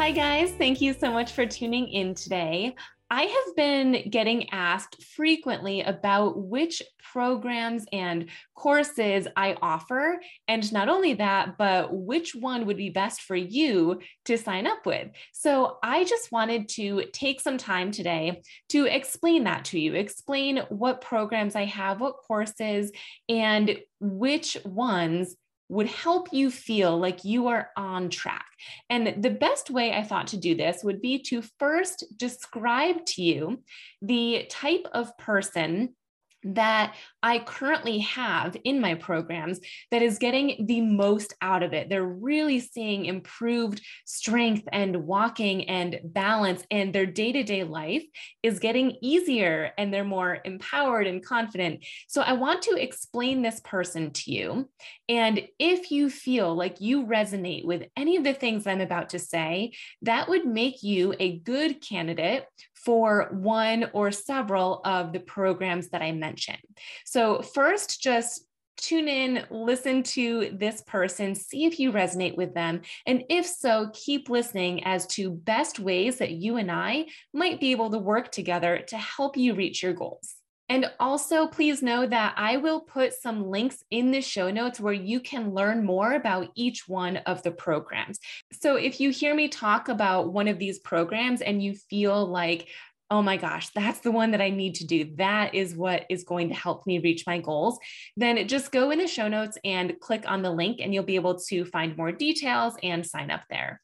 Hi, 0.00 0.12
guys. 0.12 0.50
Thank 0.52 0.80
you 0.80 0.94
so 0.94 1.12
much 1.12 1.32
for 1.32 1.44
tuning 1.44 1.86
in 1.88 2.14
today. 2.14 2.74
I 3.10 3.24
have 3.24 3.54
been 3.54 4.08
getting 4.08 4.48
asked 4.48 5.04
frequently 5.04 5.82
about 5.82 6.38
which 6.38 6.80
programs 7.12 7.84
and 7.92 8.30
courses 8.54 9.28
I 9.36 9.58
offer. 9.60 10.18
And 10.48 10.72
not 10.72 10.88
only 10.88 11.12
that, 11.14 11.58
but 11.58 11.92
which 11.92 12.34
one 12.34 12.64
would 12.64 12.78
be 12.78 12.88
best 12.88 13.20
for 13.20 13.36
you 13.36 14.00
to 14.24 14.38
sign 14.38 14.66
up 14.66 14.86
with. 14.86 15.10
So 15.34 15.76
I 15.82 16.04
just 16.04 16.32
wanted 16.32 16.70
to 16.70 17.04
take 17.12 17.42
some 17.42 17.58
time 17.58 17.90
today 17.90 18.40
to 18.70 18.86
explain 18.86 19.44
that 19.44 19.66
to 19.66 19.78
you, 19.78 19.92
explain 19.92 20.62
what 20.70 21.02
programs 21.02 21.54
I 21.54 21.66
have, 21.66 22.00
what 22.00 22.16
courses, 22.26 22.90
and 23.28 23.78
which 24.00 24.56
ones 24.64 25.36
would 25.70 25.86
help 25.86 26.32
you 26.32 26.50
feel 26.50 26.98
like 26.98 27.24
you 27.24 27.46
are 27.46 27.70
on 27.76 28.10
track. 28.10 28.44
And 28.90 29.22
the 29.22 29.30
best 29.30 29.70
way 29.70 29.92
I 29.92 30.02
thought 30.02 30.26
to 30.28 30.36
do 30.36 30.56
this 30.56 30.82
would 30.82 31.00
be 31.00 31.22
to 31.28 31.42
first 31.60 32.04
describe 32.16 33.06
to 33.06 33.22
you 33.22 33.62
the 34.02 34.46
type 34.50 34.86
of 34.92 35.16
person 35.16 35.94
that 36.42 36.94
I 37.22 37.40
currently 37.40 37.98
have 37.98 38.56
in 38.64 38.80
my 38.80 38.94
programs 38.94 39.60
that 39.90 40.02
is 40.02 40.18
getting 40.18 40.66
the 40.66 40.80
most 40.80 41.34
out 41.42 41.62
of 41.62 41.72
it. 41.72 41.88
They're 41.88 42.02
really 42.04 42.60
seeing 42.60 43.04
improved 43.04 43.82
strength 44.04 44.66
and 44.72 45.04
walking 45.04 45.68
and 45.68 46.00
balance, 46.04 46.64
and 46.70 46.92
their 46.92 47.06
day 47.06 47.32
to 47.32 47.42
day 47.42 47.64
life 47.64 48.04
is 48.42 48.58
getting 48.58 48.96
easier 49.02 49.72
and 49.78 49.92
they're 49.92 50.04
more 50.04 50.38
empowered 50.44 51.06
and 51.06 51.24
confident. 51.24 51.84
So, 52.08 52.22
I 52.22 52.32
want 52.34 52.62
to 52.62 52.76
explain 52.76 53.42
this 53.42 53.60
person 53.60 54.12
to 54.12 54.32
you. 54.32 54.68
And 55.08 55.42
if 55.58 55.90
you 55.90 56.08
feel 56.10 56.54
like 56.54 56.80
you 56.80 57.06
resonate 57.06 57.64
with 57.64 57.84
any 57.96 58.16
of 58.16 58.24
the 58.24 58.34
things 58.34 58.66
I'm 58.66 58.80
about 58.80 59.10
to 59.10 59.18
say, 59.18 59.72
that 60.02 60.28
would 60.28 60.46
make 60.46 60.82
you 60.82 61.14
a 61.18 61.38
good 61.38 61.80
candidate 61.80 62.44
for 62.84 63.28
one 63.32 63.90
or 63.92 64.10
several 64.10 64.80
of 64.84 65.12
the 65.12 65.20
programs 65.20 65.88
that 65.90 66.02
I 66.02 66.12
mentioned. 66.12 66.58
So, 67.04 67.42
first, 67.42 68.00
just 68.02 68.46
tune 68.80 69.08
in, 69.08 69.44
listen 69.50 70.02
to 70.02 70.50
this 70.54 70.80
person, 70.82 71.34
see 71.34 71.66
if 71.66 71.78
you 71.78 71.92
resonate 71.92 72.36
with 72.36 72.54
them. 72.54 72.80
And 73.06 73.24
if 73.28 73.46
so, 73.46 73.90
keep 73.92 74.30
listening 74.30 74.84
as 74.84 75.06
to 75.08 75.30
best 75.30 75.78
ways 75.78 76.18
that 76.18 76.32
you 76.32 76.56
and 76.56 76.70
I 76.70 77.06
might 77.32 77.60
be 77.60 77.72
able 77.72 77.90
to 77.90 77.98
work 77.98 78.32
together 78.32 78.78
to 78.88 78.96
help 78.96 79.36
you 79.36 79.54
reach 79.54 79.82
your 79.82 79.92
goals. 79.92 80.34
And 80.70 80.88
also, 81.00 81.48
please 81.48 81.82
know 81.82 82.06
that 82.06 82.32
I 82.36 82.56
will 82.56 82.80
put 82.80 83.12
some 83.12 83.50
links 83.50 83.82
in 83.90 84.12
the 84.12 84.20
show 84.20 84.52
notes 84.52 84.78
where 84.78 84.92
you 84.92 85.18
can 85.18 85.52
learn 85.52 85.84
more 85.84 86.12
about 86.12 86.52
each 86.54 86.88
one 86.88 87.16
of 87.16 87.42
the 87.42 87.50
programs. 87.50 88.20
So, 88.52 88.76
if 88.76 89.00
you 89.00 89.10
hear 89.10 89.34
me 89.34 89.48
talk 89.48 89.88
about 89.88 90.32
one 90.32 90.46
of 90.46 90.60
these 90.60 90.78
programs 90.78 91.40
and 91.40 91.60
you 91.60 91.74
feel 91.74 92.24
like, 92.24 92.68
oh 93.10 93.20
my 93.20 93.36
gosh, 93.36 93.70
that's 93.70 93.98
the 93.98 94.12
one 94.12 94.30
that 94.30 94.40
I 94.40 94.50
need 94.50 94.76
to 94.76 94.86
do. 94.86 95.12
That 95.16 95.56
is 95.56 95.74
what 95.74 96.06
is 96.08 96.22
going 96.22 96.50
to 96.50 96.54
help 96.54 96.86
me 96.86 97.00
reach 97.00 97.26
my 97.26 97.40
goals. 97.40 97.76
Then 98.16 98.46
just 98.46 98.70
go 98.70 98.92
in 98.92 99.00
the 99.00 99.08
show 99.08 99.26
notes 99.26 99.58
and 99.64 99.98
click 99.98 100.22
on 100.28 100.42
the 100.42 100.52
link, 100.52 100.78
and 100.80 100.94
you'll 100.94 101.02
be 101.02 101.16
able 101.16 101.40
to 101.48 101.64
find 101.64 101.96
more 101.96 102.12
details 102.12 102.74
and 102.80 103.04
sign 103.04 103.32
up 103.32 103.42
there. 103.50 103.80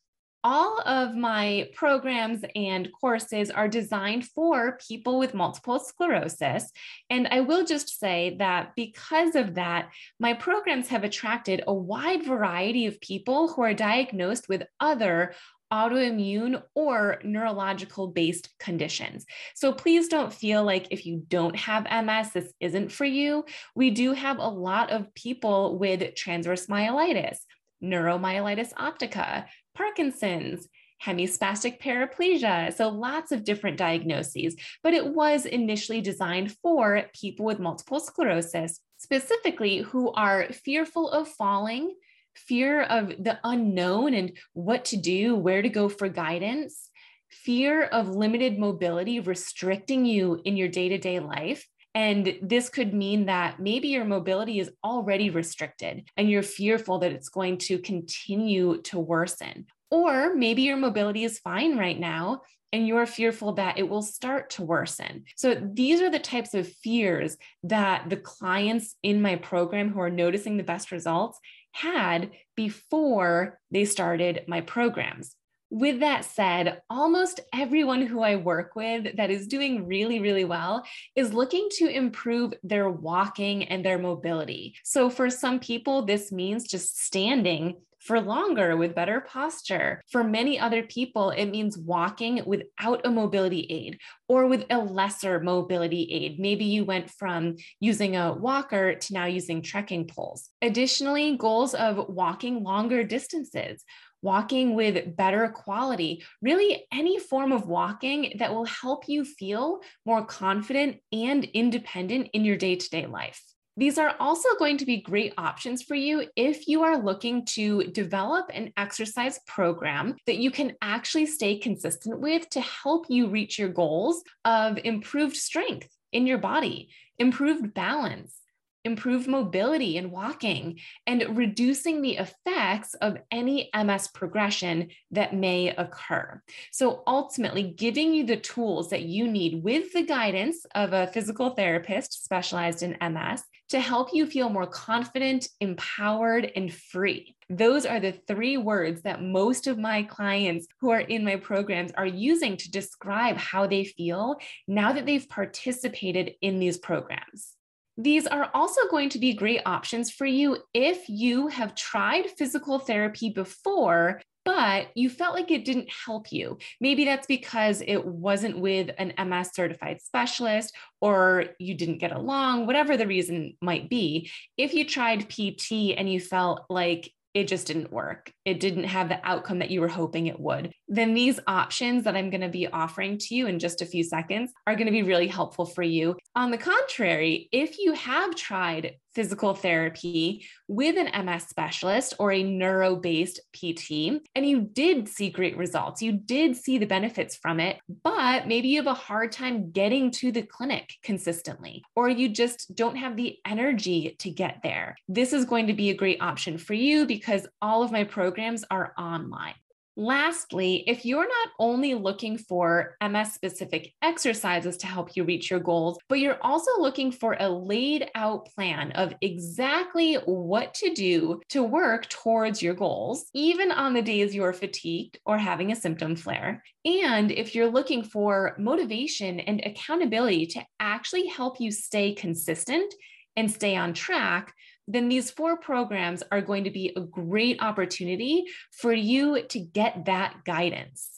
All 0.48 0.80
of 0.86 1.16
my 1.16 1.70
programs 1.74 2.44
and 2.54 2.88
courses 2.92 3.50
are 3.50 3.66
designed 3.66 4.28
for 4.28 4.78
people 4.86 5.18
with 5.18 5.34
multiple 5.34 5.80
sclerosis. 5.80 6.70
And 7.10 7.26
I 7.32 7.40
will 7.40 7.64
just 7.64 7.98
say 7.98 8.36
that 8.38 8.70
because 8.76 9.34
of 9.34 9.56
that, 9.56 9.88
my 10.20 10.34
programs 10.34 10.86
have 10.86 11.02
attracted 11.02 11.64
a 11.66 11.74
wide 11.74 12.24
variety 12.24 12.86
of 12.86 13.00
people 13.00 13.48
who 13.48 13.62
are 13.62 13.74
diagnosed 13.74 14.48
with 14.48 14.62
other 14.78 15.34
autoimmune 15.72 16.62
or 16.76 17.20
neurological 17.24 18.06
based 18.06 18.48
conditions. 18.60 19.26
So 19.56 19.72
please 19.72 20.06
don't 20.06 20.32
feel 20.32 20.62
like 20.62 20.86
if 20.92 21.06
you 21.06 21.24
don't 21.26 21.56
have 21.56 21.90
MS, 21.90 22.30
this 22.34 22.52
isn't 22.60 22.92
for 22.92 23.04
you. 23.04 23.46
We 23.74 23.90
do 23.90 24.12
have 24.12 24.38
a 24.38 24.46
lot 24.46 24.92
of 24.92 25.12
people 25.16 25.76
with 25.76 26.14
transverse 26.14 26.68
myelitis, 26.68 27.38
neuromyelitis 27.82 28.72
optica, 28.74 29.46
Parkinson's, 29.76 30.68
hemispastic 30.98 31.80
paraplegia. 31.80 32.74
So 32.74 32.88
lots 32.88 33.30
of 33.30 33.44
different 33.44 33.76
diagnoses, 33.76 34.56
but 34.82 34.94
it 34.94 35.06
was 35.06 35.44
initially 35.44 36.00
designed 36.00 36.52
for 36.62 37.04
people 37.14 37.44
with 37.44 37.58
multiple 37.58 38.00
sclerosis, 38.00 38.80
specifically 38.96 39.78
who 39.78 40.10
are 40.12 40.46
fearful 40.52 41.10
of 41.10 41.28
falling 41.28 41.94
fear 42.34 42.82
of 42.82 43.08
the 43.08 43.38
unknown 43.44 44.14
and 44.14 44.36
what 44.52 44.84
to 44.86 44.96
do, 44.96 45.34
where 45.34 45.62
to 45.62 45.68
go 45.68 45.88
for 45.88 46.08
guidance, 46.08 46.90
fear 47.30 47.84
of 47.84 48.08
limited 48.08 48.58
mobility 48.58 49.20
restricting 49.20 50.04
you 50.04 50.40
in 50.44 50.56
your 50.56 50.68
day 50.68 50.88
to 50.88 50.98
day 50.98 51.18
life. 51.18 51.66
And 51.96 52.38
this 52.42 52.68
could 52.68 52.92
mean 52.92 53.24
that 53.24 53.58
maybe 53.58 53.88
your 53.88 54.04
mobility 54.04 54.60
is 54.60 54.70
already 54.84 55.30
restricted 55.30 56.10
and 56.18 56.28
you're 56.28 56.42
fearful 56.42 56.98
that 56.98 57.12
it's 57.12 57.30
going 57.30 57.56
to 57.58 57.78
continue 57.78 58.82
to 58.82 58.98
worsen. 58.98 59.64
Or 59.90 60.34
maybe 60.34 60.60
your 60.60 60.76
mobility 60.76 61.24
is 61.24 61.38
fine 61.38 61.78
right 61.78 61.98
now 61.98 62.42
and 62.70 62.86
you're 62.86 63.06
fearful 63.06 63.54
that 63.54 63.78
it 63.78 63.88
will 63.88 64.02
start 64.02 64.50
to 64.50 64.62
worsen. 64.62 65.24
So, 65.36 65.54
these 65.54 66.02
are 66.02 66.10
the 66.10 66.18
types 66.18 66.52
of 66.52 66.68
fears 66.68 67.38
that 67.62 68.10
the 68.10 68.18
clients 68.18 68.94
in 69.02 69.22
my 69.22 69.36
program 69.36 69.90
who 69.90 70.00
are 70.00 70.10
noticing 70.10 70.58
the 70.58 70.64
best 70.64 70.92
results 70.92 71.38
had 71.72 72.32
before 72.56 73.58
they 73.70 73.86
started 73.86 74.44
my 74.48 74.60
programs. 74.60 75.34
With 75.70 76.00
that 76.00 76.24
said, 76.24 76.80
almost 76.88 77.40
everyone 77.52 78.06
who 78.06 78.22
I 78.22 78.36
work 78.36 78.76
with 78.76 79.16
that 79.16 79.30
is 79.30 79.48
doing 79.48 79.86
really, 79.86 80.20
really 80.20 80.44
well 80.44 80.84
is 81.16 81.32
looking 81.32 81.68
to 81.78 81.88
improve 81.88 82.54
their 82.62 82.88
walking 82.88 83.64
and 83.64 83.84
their 83.84 83.98
mobility. 83.98 84.76
So, 84.84 85.10
for 85.10 85.28
some 85.28 85.58
people, 85.58 86.02
this 86.02 86.30
means 86.30 86.68
just 86.68 87.02
standing 87.04 87.76
for 88.06 88.20
longer 88.20 88.76
with 88.76 88.94
better 88.94 89.20
posture. 89.20 90.00
For 90.10 90.22
many 90.22 90.58
other 90.58 90.84
people, 90.84 91.30
it 91.30 91.46
means 91.46 91.76
walking 91.76 92.42
without 92.46 93.04
a 93.04 93.10
mobility 93.10 93.66
aid 93.68 93.98
or 94.28 94.46
with 94.46 94.64
a 94.70 94.78
lesser 94.78 95.40
mobility 95.40 96.08
aid. 96.12 96.38
Maybe 96.38 96.64
you 96.64 96.84
went 96.84 97.10
from 97.10 97.56
using 97.80 98.16
a 98.16 98.32
walker 98.32 98.94
to 98.94 99.12
now 99.12 99.26
using 99.26 99.60
trekking 99.60 100.06
poles. 100.06 100.50
Additionally, 100.62 101.36
goals 101.36 101.74
of 101.74 102.08
walking 102.08 102.62
longer 102.62 103.02
distances 103.02 103.84
walking 104.26 104.74
with 104.74 105.16
better 105.16 105.48
quality, 105.48 106.24
really 106.42 106.84
any 106.92 107.16
form 107.16 107.52
of 107.52 107.68
walking 107.68 108.32
that 108.40 108.52
will 108.52 108.64
help 108.64 109.08
you 109.08 109.24
feel 109.24 109.78
more 110.04 110.24
confident 110.26 110.96
and 111.12 111.44
independent 111.44 112.30
in 112.32 112.44
your 112.44 112.56
day 112.56 112.74
to 112.74 112.90
day 112.90 113.06
life. 113.06 113.40
These 113.76 113.98
are 113.98 114.16
also 114.18 114.48
going 114.58 114.78
to 114.78 114.84
be 114.84 115.00
great 115.00 115.32
options 115.38 115.82
for 115.84 115.94
you 115.94 116.26
if 116.34 116.66
you 116.66 116.82
are 116.82 116.98
looking 116.98 117.44
to 117.56 117.84
develop 117.84 118.50
an 118.52 118.72
exercise 118.76 119.38
program 119.46 120.16
that 120.26 120.38
you 120.38 120.50
can 120.50 120.72
actually 120.82 121.26
stay 121.26 121.58
consistent 121.58 122.18
with 122.18 122.50
to 122.50 122.60
help 122.60 123.06
you 123.08 123.28
reach 123.28 123.60
your 123.60 123.68
goals 123.68 124.24
of 124.44 124.78
improved 124.82 125.36
strength 125.36 125.88
in 126.10 126.26
your 126.26 126.38
body, 126.38 126.88
improved 127.20 127.74
balance, 127.74 128.40
improved 128.86 129.28
mobility 129.28 129.98
and 129.98 130.10
walking, 130.10 130.78
and 131.06 131.36
reducing 131.36 132.00
the 132.00 132.16
effects 132.16 132.94
of 132.94 133.18
any 133.30 133.68
MS 133.74 134.08
progression 134.08 134.88
that 135.10 135.34
may 135.34 135.68
occur. 135.68 136.40
So, 136.72 137.02
ultimately, 137.06 137.64
giving 137.64 138.14
you 138.14 138.24
the 138.24 138.38
tools 138.38 138.88
that 138.90 139.02
you 139.02 139.28
need 139.28 139.62
with 139.62 139.92
the 139.92 140.04
guidance 140.04 140.64
of 140.74 140.94
a 140.94 141.08
physical 141.08 141.50
therapist 141.50 142.24
specialized 142.24 142.82
in 142.82 142.96
MS 143.00 143.42
to 143.68 143.80
help 143.80 144.10
you 144.12 144.26
feel 144.26 144.48
more 144.48 144.66
confident, 144.66 145.48
empowered, 145.60 146.50
and 146.54 146.72
free. 146.72 147.34
Those 147.50 147.86
are 147.86 148.00
the 148.00 148.12
three 148.26 148.56
words 148.56 149.02
that 149.02 149.22
most 149.22 149.66
of 149.66 149.78
my 149.78 150.02
clients 150.02 150.66
who 150.80 150.90
are 150.90 151.00
in 151.00 151.24
my 151.24 151.36
programs 151.36 151.92
are 151.92 152.06
using 152.06 152.56
to 152.56 152.70
describe 152.70 153.36
how 153.36 153.66
they 153.66 153.84
feel 153.84 154.36
now 154.68 154.92
that 154.92 155.06
they've 155.06 155.28
participated 155.28 156.32
in 156.40 156.58
these 156.58 156.78
programs. 156.78 157.55
These 157.98 158.26
are 158.26 158.50
also 158.52 158.82
going 158.90 159.08
to 159.10 159.18
be 159.18 159.32
great 159.32 159.62
options 159.64 160.10
for 160.10 160.26
you 160.26 160.58
if 160.74 161.08
you 161.08 161.48
have 161.48 161.74
tried 161.74 162.30
physical 162.36 162.78
therapy 162.78 163.30
before, 163.30 164.20
but 164.44 164.88
you 164.94 165.10
felt 165.10 165.34
like 165.34 165.50
it 165.50 165.64
didn't 165.64 165.90
help 166.04 166.30
you. 166.30 166.58
Maybe 166.80 167.04
that's 167.04 167.26
because 167.26 167.82
it 167.84 168.04
wasn't 168.04 168.58
with 168.58 168.90
an 168.98 169.12
MS 169.28 169.50
certified 169.54 170.00
specialist 170.02 170.74
or 171.00 171.46
you 171.58 171.74
didn't 171.74 171.98
get 171.98 172.12
along, 172.12 172.66
whatever 172.66 172.96
the 172.96 173.06
reason 173.06 173.56
might 173.60 173.88
be. 173.88 174.30
If 174.56 174.72
you 174.72 174.84
tried 174.84 175.28
PT 175.28 175.96
and 175.96 176.10
you 176.10 176.20
felt 176.20 176.66
like 176.70 177.10
it 177.36 177.48
just 177.48 177.66
didn't 177.66 177.92
work. 177.92 178.32
It 178.46 178.60
didn't 178.60 178.84
have 178.84 179.10
the 179.10 179.20
outcome 179.22 179.58
that 179.58 179.70
you 179.70 179.82
were 179.82 179.88
hoping 179.88 180.26
it 180.26 180.40
would. 180.40 180.72
Then 180.88 181.12
these 181.12 181.38
options 181.46 182.04
that 182.04 182.16
I'm 182.16 182.30
going 182.30 182.40
to 182.40 182.48
be 182.48 182.66
offering 182.66 183.18
to 183.18 183.34
you 183.34 183.46
in 183.46 183.58
just 183.58 183.82
a 183.82 183.86
few 183.86 184.04
seconds 184.04 184.52
are 184.66 184.74
going 184.74 184.86
to 184.86 184.90
be 184.90 185.02
really 185.02 185.26
helpful 185.26 185.66
for 185.66 185.82
you. 185.82 186.16
On 186.34 186.50
the 186.50 186.56
contrary, 186.56 187.50
if 187.52 187.78
you 187.78 187.92
have 187.92 188.34
tried 188.36 188.94
physical 189.14 189.52
therapy 189.52 190.46
with 190.68 190.96
an 190.96 191.24
MS 191.24 191.44
specialist 191.44 192.14
or 192.18 192.32
a 192.32 192.42
neuro 192.42 192.96
based 192.96 193.40
PT, 193.52 194.22
and 194.34 194.46
you 194.46 194.60
did 194.60 195.08
see 195.08 195.30
great 195.30 195.56
results. 195.56 196.02
You 196.02 196.12
did 196.12 196.56
see 196.56 196.78
the 196.78 196.86
benefits 196.86 197.36
from 197.36 197.60
it, 197.60 197.78
but 198.02 198.46
maybe 198.46 198.68
you 198.68 198.78
have 198.78 198.86
a 198.86 198.94
hard 198.94 199.32
time 199.32 199.70
getting 199.70 200.10
to 200.12 200.32
the 200.32 200.42
clinic 200.42 200.94
consistently, 201.02 201.82
or 201.94 202.08
you 202.08 202.28
just 202.28 202.74
don't 202.74 202.96
have 202.96 203.16
the 203.16 203.38
energy 203.46 204.16
to 204.18 204.30
get 204.30 204.60
there. 204.62 204.96
This 205.08 205.32
is 205.32 205.44
going 205.44 205.68
to 205.68 205.72
be 205.72 205.90
a 205.90 205.94
great 205.94 206.20
option 206.20 206.58
for 206.58 206.74
you 206.74 207.06
because 207.06 207.46
all 207.62 207.82
of 207.82 207.92
my 207.92 208.04
programs 208.04 208.64
are 208.70 208.92
online. 208.98 209.54
Lastly, 209.98 210.84
if 210.86 211.06
you're 211.06 211.26
not 211.26 211.48
only 211.58 211.94
looking 211.94 212.36
for 212.36 212.96
MS 213.02 213.32
specific 213.32 213.94
exercises 214.02 214.76
to 214.78 214.86
help 214.86 215.16
you 215.16 215.24
reach 215.24 215.50
your 215.50 215.60
goals, 215.60 215.98
but 216.10 216.18
you're 216.18 216.38
also 216.42 216.70
looking 216.78 217.10
for 217.10 217.34
a 217.40 217.48
laid 217.48 218.10
out 218.14 218.46
plan 218.54 218.92
of 218.92 219.14
exactly 219.22 220.16
what 220.26 220.74
to 220.74 220.92
do 220.92 221.40
to 221.48 221.62
work 221.62 222.10
towards 222.10 222.62
your 222.62 222.74
goals, 222.74 223.24
even 223.32 223.72
on 223.72 223.94
the 223.94 224.02
days 224.02 224.34
you're 224.34 224.52
fatigued 224.52 225.18
or 225.24 225.38
having 225.38 225.72
a 225.72 225.76
symptom 225.76 226.14
flare, 226.14 226.62
and 226.84 227.32
if 227.32 227.54
you're 227.54 227.70
looking 227.70 228.04
for 228.04 228.54
motivation 228.58 229.40
and 229.40 229.62
accountability 229.64 230.46
to 230.46 230.62
actually 230.78 231.26
help 231.26 231.58
you 231.58 231.72
stay 231.72 232.12
consistent 232.12 232.92
and 233.34 233.50
stay 233.50 233.76
on 233.76 233.92
track, 233.94 234.54
then 234.86 235.08
these 235.08 235.30
four 235.30 235.56
programs 235.56 236.22
are 236.30 236.40
going 236.40 236.64
to 236.64 236.70
be 236.70 236.92
a 236.96 237.00
great 237.00 237.62
opportunity 237.62 238.44
for 238.70 238.92
you 238.92 239.42
to 239.48 239.58
get 239.58 240.04
that 240.06 240.44
guidance. 240.44 241.10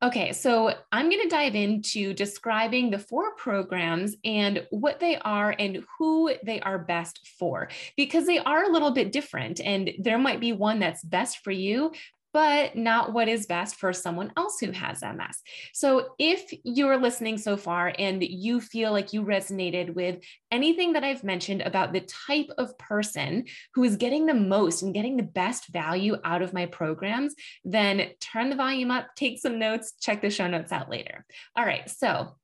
Okay, 0.00 0.32
so 0.32 0.72
I'm 0.92 1.10
going 1.10 1.22
to 1.22 1.28
dive 1.28 1.56
into 1.56 2.14
describing 2.14 2.90
the 2.90 3.00
four 3.00 3.34
programs 3.34 4.14
and 4.24 4.64
what 4.70 5.00
they 5.00 5.16
are 5.16 5.52
and 5.58 5.84
who 5.98 6.32
they 6.44 6.60
are 6.60 6.78
best 6.78 7.26
for, 7.36 7.68
because 7.96 8.24
they 8.24 8.38
are 8.38 8.62
a 8.62 8.70
little 8.70 8.92
bit 8.92 9.10
different. 9.10 9.60
And 9.60 9.90
there 9.98 10.18
might 10.18 10.38
be 10.38 10.52
one 10.52 10.78
that's 10.78 11.02
best 11.02 11.38
for 11.38 11.50
you, 11.50 11.90
but 12.38 12.76
not 12.76 13.12
what 13.12 13.26
is 13.26 13.46
best 13.46 13.74
for 13.74 13.92
someone 13.92 14.32
else 14.36 14.60
who 14.60 14.70
has 14.70 15.02
MS. 15.02 15.42
So, 15.72 16.10
if 16.20 16.54
you're 16.62 16.96
listening 16.96 17.36
so 17.36 17.56
far 17.56 17.92
and 17.98 18.22
you 18.22 18.60
feel 18.60 18.92
like 18.92 19.12
you 19.12 19.24
resonated 19.24 19.92
with 19.92 20.20
anything 20.52 20.92
that 20.92 21.02
I've 21.02 21.24
mentioned 21.24 21.62
about 21.62 21.92
the 21.92 22.06
type 22.28 22.48
of 22.56 22.78
person 22.78 23.46
who 23.74 23.82
is 23.82 23.96
getting 23.96 24.26
the 24.26 24.34
most 24.34 24.82
and 24.82 24.94
getting 24.94 25.16
the 25.16 25.24
best 25.24 25.66
value 25.66 26.16
out 26.22 26.40
of 26.40 26.52
my 26.52 26.66
programs, 26.66 27.34
then 27.64 28.10
turn 28.20 28.50
the 28.50 28.56
volume 28.56 28.92
up, 28.92 29.08
take 29.16 29.40
some 29.40 29.58
notes, 29.58 29.94
check 30.00 30.22
the 30.22 30.30
show 30.30 30.46
notes 30.46 30.70
out 30.70 30.88
later. 30.88 31.26
All 31.56 31.64
right, 31.64 31.90
so 31.90 32.36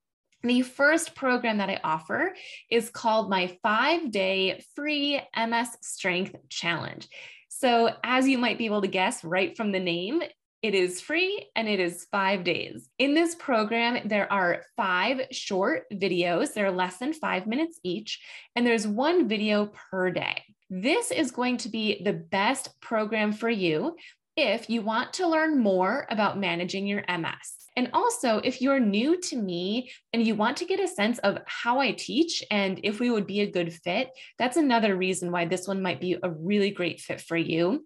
the 0.43 0.63
first 0.63 1.15
program 1.15 1.59
that 1.59 1.71
I 1.71 1.79
offer 1.85 2.35
is 2.69 2.91
called 2.91 3.31
my 3.31 3.57
five 3.63 4.11
day 4.11 4.61
free 4.75 5.21
MS 5.37 5.69
Strength 5.83 6.35
Challenge. 6.49 7.07
So, 7.57 7.95
as 8.03 8.27
you 8.27 8.37
might 8.37 8.59
be 8.59 8.67
able 8.67 8.81
to 8.81 8.89
guess 8.89 9.23
right 9.23 9.57
from 9.57 9.71
the 9.71 9.79
name, 9.79 10.21
it 10.61 10.75
is 10.75 11.01
free 11.01 11.51
and 11.55 11.69
it 11.69 11.79
is 11.79 12.09
five 12.11 12.43
days. 12.43 12.89
In 12.99 13.15
this 13.15 13.37
program, 13.37 14.09
there 14.09 14.31
are 14.33 14.63
five 14.77 15.21
short 15.31 15.85
videos. 15.93 16.53
They're 16.53 16.73
less 16.73 16.97
than 16.97 17.13
five 17.13 17.47
minutes 17.47 17.79
each, 17.85 18.21
and 18.57 18.67
there's 18.67 18.89
one 18.89 19.29
video 19.29 19.71
per 19.91 20.11
day. 20.11 20.43
This 20.69 21.13
is 21.13 21.31
going 21.31 21.59
to 21.59 21.69
be 21.69 22.03
the 22.03 22.13
best 22.13 22.81
program 22.81 23.33
for 23.33 23.49
you 23.49 23.95
if 24.37 24.69
you 24.69 24.83
want 24.83 25.13
to 25.15 25.29
learn 25.29 25.61
more 25.61 26.09
about 26.11 26.37
managing 26.37 26.89
your 26.89 27.05
MS. 27.09 27.64
And 27.77 27.91
also, 27.93 28.39
if 28.39 28.61
you're 28.61 28.79
new 28.79 29.21
to 29.23 29.37
me 29.37 29.91
and 30.13 30.25
you 30.25 30.37
want 30.37 30.57
to 30.59 30.65
get 30.65 30.79
a 30.79 30.87
sense 30.87 31.19
of 31.21 31.39
how 31.47 31.81
I 31.81 31.93
teach 31.93 32.45
and 32.51 32.79
if 32.85 33.01
we 33.01 33.11
would 33.11 33.27
be 33.27 33.41
a 33.41 33.51
good 33.51 33.73
fit, 33.73 34.11
that's 34.39 34.57
another 34.57 34.97
reason 34.97 35.33
why 35.33 35.47
this 35.47 35.67
one 35.67 35.83
might 35.83 36.01
be 36.01 36.17
a 36.23 36.31
really 36.31 36.71
great 36.71 37.01
fit 37.01 37.21
for 37.21 37.37
you. 37.37 37.85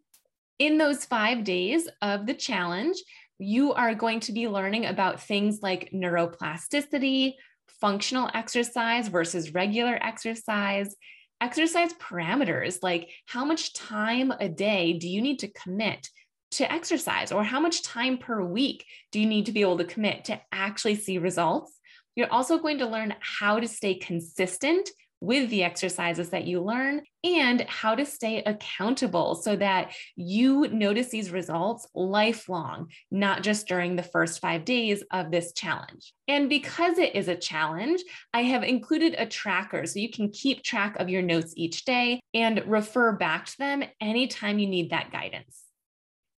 In 0.58 0.76
those 0.76 1.04
five 1.04 1.44
days 1.44 1.88
of 2.02 2.26
the 2.26 2.34
challenge, 2.34 2.98
you 3.38 3.72
are 3.72 3.94
going 3.94 4.20
to 4.20 4.32
be 4.32 4.48
learning 4.48 4.86
about 4.86 5.22
things 5.22 5.60
like 5.62 5.90
neuroplasticity, 5.92 7.34
functional 7.80 8.28
exercise 8.34 9.08
versus 9.08 9.54
regular 9.54 9.98
exercise, 10.02 10.94
exercise 11.40 11.92
parameters 11.94 12.78
like 12.82 13.10
how 13.26 13.44
much 13.44 13.72
time 13.72 14.32
a 14.40 14.48
day 14.48 14.94
do 14.94 15.08
you 15.08 15.22
need 15.22 15.38
to 15.38 15.48
commit 15.48 16.08
to 16.52 16.70
exercise 16.72 17.32
or 17.32 17.44
how 17.44 17.60
much 17.60 17.82
time 17.82 18.18
per 18.18 18.42
week 18.42 18.84
do 19.12 19.20
you 19.20 19.26
need 19.26 19.46
to 19.46 19.52
be 19.52 19.60
able 19.60 19.78
to 19.78 19.84
commit 19.84 20.24
to 20.26 20.40
actually 20.52 20.94
see 20.94 21.18
results. 21.18 21.78
You're 22.16 22.32
also 22.32 22.58
going 22.58 22.78
to 22.78 22.86
learn 22.86 23.14
how 23.20 23.60
to 23.60 23.68
stay 23.68 23.94
consistent 23.94 24.90
with 25.20 25.50
the 25.50 25.64
exercises 25.64 26.30
that 26.30 26.46
you 26.46 26.62
learn 26.62 27.02
and 27.24 27.62
how 27.62 27.94
to 27.94 28.06
stay 28.06 28.42
accountable 28.44 29.34
so 29.34 29.56
that 29.56 29.92
you 30.14 30.68
notice 30.68 31.08
these 31.08 31.30
results 31.30 31.88
lifelong, 31.94 32.88
not 33.10 33.42
just 33.42 33.66
during 33.66 33.96
the 33.96 34.02
first 34.02 34.40
five 34.40 34.64
days 34.64 35.02
of 35.10 35.30
this 35.30 35.52
challenge. 35.52 36.12
And 36.28 36.48
because 36.48 36.98
it 36.98 37.16
is 37.16 37.28
a 37.28 37.36
challenge, 37.36 38.00
I 38.32 38.42
have 38.42 38.62
included 38.62 39.16
a 39.18 39.26
tracker 39.26 39.86
so 39.86 39.98
you 39.98 40.10
can 40.10 40.30
keep 40.30 40.62
track 40.62 40.96
of 41.00 41.08
your 41.08 41.22
notes 41.22 41.52
each 41.56 41.84
day 41.84 42.20
and 42.32 42.62
refer 42.66 43.12
back 43.12 43.46
to 43.46 43.58
them 43.58 43.82
anytime 44.00 44.58
you 44.58 44.68
need 44.68 44.90
that 44.90 45.10
guidance. 45.10 45.67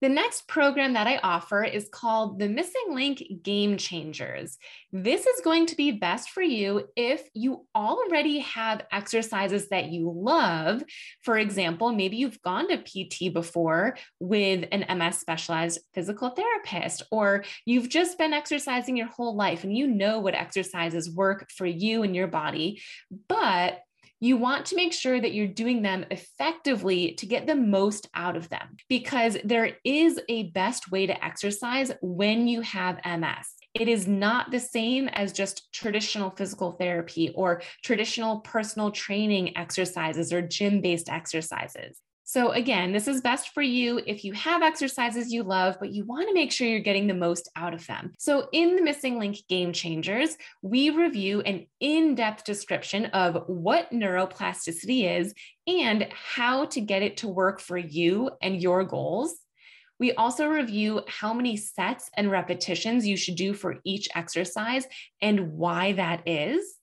The 0.01 0.09
next 0.09 0.47
program 0.47 0.93
that 0.93 1.05
I 1.05 1.17
offer 1.17 1.63
is 1.63 1.87
called 1.91 2.39
the 2.39 2.47
MSing 2.47 2.95
Link 2.95 3.21
Game 3.43 3.77
Changers. 3.77 4.57
This 4.91 5.27
is 5.27 5.41
going 5.41 5.67
to 5.67 5.75
be 5.75 5.91
best 5.91 6.31
for 6.31 6.41
you 6.41 6.87
if 6.95 7.29
you 7.35 7.67
already 7.75 8.39
have 8.39 8.81
exercises 8.91 9.69
that 9.69 9.91
you 9.91 10.11
love. 10.11 10.83
For 11.21 11.37
example, 11.37 11.91
maybe 11.91 12.17
you've 12.17 12.41
gone 12.41 12.67
to 12.69 12.77
PT 12.77 13.31
before 13.31 13.95
with 14.19 14.67
an 14.71 14.97
MS 14.97 15.19
specialized 15.19 15.79
physical 15.93 16.31
therapist, 16.31 17.03
or 17.11 17.43
you've 17.65 17.89
just 17.89 18.17
been 18.17 18.33
exercising 18.33 18.97
your 18.97 19.07
whole 19.07 19.35
life 19.35 19.63
and 19.63 19.77
you 19.77 19.85
know 19.85 20.17
what 20.17 20.33
exercises 20.33 21.11
work 21.11 21.51
for 21.51 21.67
you 21.67 22.01
and 22.01 22.15
your 22.15 22.27
body. 22.27 22.81
But 23.29 23.81
you 24.23 24.37
want 24.37 24.67
to 24.67 24.75
make 24.75 24.93
sure 24.93 25.19
that 25.19 25.33
you're 25.33 25.47
doing 25.47 25.81
them 25.81 26.05
effectively 26.11 27.13
to 27.13 27.25
get 27.25 27.47
the 27.47 27.55
most 27.55 28.07
out 28.13 28.37
of 28.37 28.47
them 28.49 28.77
because 28.87 29.35
there 29.43 29.77
is 29.83 30.21
a 30.29 30.51
best 30.51 30.91
way 30.91 31.07
to 31.07 31.25
exercise 31.25 31.91
when 32.03 32.47
you 32.47 32.61
have 32.61 33.01
MS. 33.03 33.47
It 33.73 33.87
is 33.87 34.07
not 34.07 34.51
the 34.51 34.59
same 34.59 35.07
as 35.07 35.33
just 35.33 35.73
traditional 35.73 36.29
physical 36.29 36.73
therapy 36.73 37.31
or 37.33 37.63
traditional 37.83 38.41
personal 38.41 38.91
training 38.91 39.57
exercises 39.57 40.31
or 40.31 40.43
gym 40.43 40.81
based 40.81 41.09
exercises. 41.09 41.99
So, 42.23 42.51
again, 42.51 42.91
this 42.93 43.07
is 43.07 43.21
best 43.21 43.53
for 43.53 43.61
you 43.61 43.99
if 44.05 44.23
you 44.23 44.33
have 44.33 44.61
exercises 44.61 45.33
you 45.33 45.43
love, 45.43 45.77
but 45.79 45.91
you 45.91 46.05
want 46.05 46.27
to 46.27 46.33
make 46.33 46.51
sure 46.51 46.67
you're 46.67 46.79
getting 46.79 47.07
the 47.07 47.13
most 47.13 47.49
out 47.55 47.73
of 47.73 47.85
them. 47.87 48.13
So, 48.19 48.47
in 48.53 48.75
the 48.75 48.81
MSing 48.83 49.19
Link 49.19 49.37
Game 49.49 49.73
Changers, 49.73 50.37
we 50.61 50.91
review 50.91 51.41
an 51.41 51.65
in 51.79 52.15
depth 52.15 52.45
description 52.45 53.05
of 53.07 53.43
what 53.47 53.91
neuroplasticity 53.91 55.19
is 55.19 55.33
and 55.67 56.07
how 56.11 56.65
to 56.65 56.79
get 56.79 57.01
it 57.01 57.17
to 57.17 57.27
work 57.27 57.59
for 57.59 57.77
you 57.77 58.31
and 58.41 58.61
your 58.61 58.83
goals. 58.83 59.35
We 59.99 60.13
also 60.13 60.47
review 60.47 61.01
how 61.07 61.31
many 61.33 61.57
sets 61.57 62.09
and 62.15 62.31
repetitions 62.31 63.05
you 63.05 63.15
should 63.17 63.35
do 63.35 63.53
for 63.53 63.77
each 63.83 64.09
exercise 64.15 64.87
and 65.21 65.53
why 65.53 65.91
that 65.93 66.27
is. 66.27 66.75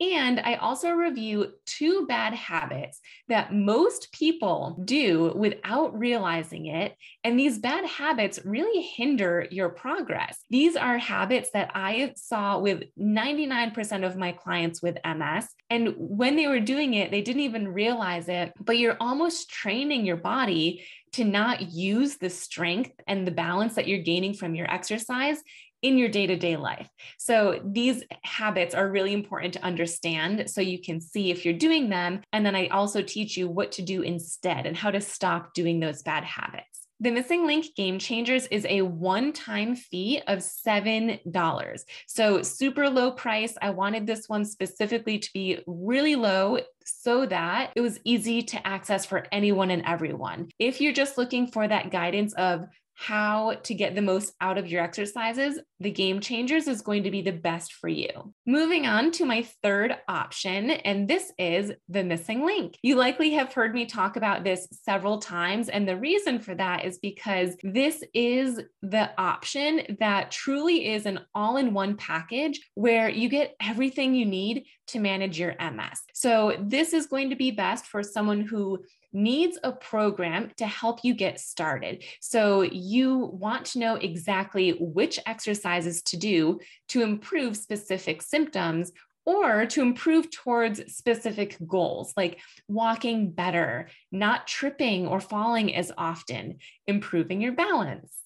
And 0.00 0.40
I 0.40 0.54
also 0.54 0.92
review 0.92 1.52
two 1.66 2.06
bad 2.06 2.32
habits 2.32 3.00
that 3.28 3.52
most 3.52 4.10
people 4.12 4.80
do 4.86 5.30
without 5.36 5.98
realizing 5.98 6.66
it. 6.66 6.96
And 7.22 7.38
these 7.38 7.58
bad 7.58 7.84
habits 7.84 8.40
really 8.42 8.80
hinder 8.82 9.46
your 9.50 9.68
progress. 9.68 10.42
These 10.48 10.74
are 10.74 10.96
habits 10.96 11.50
that 11.52 11.72
I 11.74 12.14
saw 12.16 12.58
with 12.58 12.84
99% 12.98 14.06
of 14.06 14.16
my 14.16 14.32
clients 14.32 14.82
with 14.82 14.96
MS. 15.04 15.48
And 15.68 15.94
when 15.98 16.34
they 16.34 16.46
were 16.46 16.60
doing 16.60 16.94
it, 16.94 17.10
they 17.10 17.20
didn't 17.20 17.42
even 17.42 17.68
realize 17.68 18.28
it, 18.28 18.54
but 18.58 18.78
you're 18.78 18.96
almost 19.00 19.50
training 19.50 20.06
your 20.06 20.16
body 20.16 20.86
to 21.12 21.24
not 21.24 21.72
use 21.72 22.16
the 22.16 22.30
strength 22.30 22.92
and 23.06 23.26
the 23.26 23.32
balance 23.32 23.74
that 23.74 23.88
you're 23.88 23.98
gaining 23.98 24.32
from 24.32 24.54
your 24.54 24.70
exercise 24.72 25.42
in 25.82 25.98
your 25.98 26.08
day 26.08 26.26
to 26.26 26.36
day 26.36 26.56
life. 26.56 26.88
So 27.18 27.60
these 27.64 28.02
habits 28.22 28.74
are 28.74 28.88
really 28.88 29.12
important 29.12 29.54
to 29.54 29.64
understand 29.64 30.50
so 30.50 30.60
you 30.60 30.80
can 30.80 31.00
see 31.00 31.30
if 31.30 31.44
you're 31.44 31.54
doing 31.54 31.88
them. 31.88 32.22
And 32.32 32.44
then 32.44 32.56
I 32.56 32.68
also 32.68 33.02
teach 33.02 33.36
you 33.36 33.48
what 33.48 33.72
to 33.72 33.82
do 33.82 34.02
instead 34.02 34.66
and 34.66 34.76
how 34.76 34.90
to 34.90 35.00
stop 35.00 35.54
doing 35.54 35.80
those 35.80 36.02
bad 36.02 36.24
habits. 36.24 36.70
The 37.02 37.08
MSing 37.08 37.46
Link 37.46 37.74
Game 37.76 37.98
Changers 37.98 38.46
is 38.48 38.66
a 38.68 38.82
one 38.82 39.32
time 39.32 39.74
fee 39.74 40.20
of 40.26 40.40
$7. 40.40 41.84
So, 42.06 42.42
super 42.42 42.90
low 42.90 43.12
price. 43.12 43.54
I 43.62 43.70
wanted 43.70 44.06
this 44.06 44.28
one 44.28 44.44
specifically 44.44 45.18
to 45.18 45.30
be 45.32 45.60
really 45.66 46.14
low 46.14 46.58
so 46.84 47.24
that 47.24 47.72
it 47.74 47.80
was 47.80 48.00
easy 48.04 48.42
to 48.42 48.66
access 48.66 49.06
for 49.06 49.26
anyone 49.32 49.70
and 49.70 49.82
everyone. 49.86 50.50
If 50.58 50.82
you're 50.82 50.92
just 50.92 51.16
looking 51.16 51.46
for 51.46 51.66
that 51.66 51.90
guidance 51.90 52.34
of 52.34 52.66
how 53.00 53.54
to 53.62 53.74
get 53.74 53.94
the 53.94 54.02
most 54.02 54.34
out 54.42 54.58
of 54.58 54.68
your 54.68 54.82
exercises, 54.82 55.58
the 55.80 55.90
Game 55.90 56.20
Changers 56.20 56.68
is 56.68 56.82
going 56.82 57.04
to 57.04 57.10
be 57.10 57.22
the 57.22 57.32
best 57.32 57.72
for 57.72 57.88
you. 57.88 58.34
Moving 58.44 58.86
on 58.86 59.10
to 59.12 59.24
my 59.24 59.42
third 59.62 59.96
option, 60.06 60.70
and 60.70 61.08
this 61.08 61.32
is 61.38 61.72
the 61.88 62.04
missing 62.04 62.44
link. 62.44 62.76
You 62.82 62.96
likely 62.96 63.30
have 63.32 63.54
heard 63.54 63.72
me 63.72 63.86
talk 63.86 64.16
about 64.16 64.44
this 64.44 64.68
several 64.84 65.18
times, 65.18 65.70
and 65.70 65.88
the 65.88 65.96
reason 65.96 66.40
for 66.40 66.54
that 66.56 66.84
is 66.84 66.98
because 66.98 67.56
this 67.62 68.04
is 68.12 68.60
the 68.82 69.10
option 69.18 69.96
that 69.98 70.30
truly 70.30 70.92
is 70.92 71.06
an 71.06 71.20
all 71.34 71.56
in 71.56 71.72
one 71.72 71.96
package 71.96 72.60
where 72.74 73.08
you 73.08 73.30
get 73.30 73.56
everything 73.62 74.14
you 74.14 74.26
need 74.26 74.66
to 74.90 75.00
manage 75.00 75.38
your 75.38 75.54
MS. 75.60 76.00
So, 76.12 76.56
this 76.60 76.92
is 76.92 77.06
going 77.06 77.30
to 77.30 77.36
be 77.36 77.50
best 77.50 77.86
for 77.86 78.02
someone 78.02 78.42
who 78.42 78.84
needs 79.12 79.58
a 79.62 79.72
program 79.72 80.50
to 80.56 80.66
help 80.66 81.00
you 81.02 81.14
get 81.14 81.40
started. 81.40 82.04
So 82.20 82.62
you 82.62 83.30
want 83.32 83.66
to 83.66 83.78
know 83.78 83.96
exactly 83.96 84.72
which 84.78 85.18
exercises 85.26 86.02
to 86.02 86.16
do 86.16 86.60
to 86.88 87.02
improve 87.02 87.56
specific 87.56 88.22
symptoms 88.22 88.92
or 89.26 89.66
to 89.66 89.82
improve 89.82 90.30
towards 90.30 90.94
specific 90.94 91.56
goals 91.66 92.14
like 92.16 92.40
walking 92.68 93.30
better, 93.30 93.88
not 94.10 94.46
tripping 94.46 95.06
or 95.06 95.20
falling 95.20 95.74
as 95.74 95.92
often, 95.98 96.58
improving 96.86 97.40
your 97.40 97.52
balance. 97.52 98.16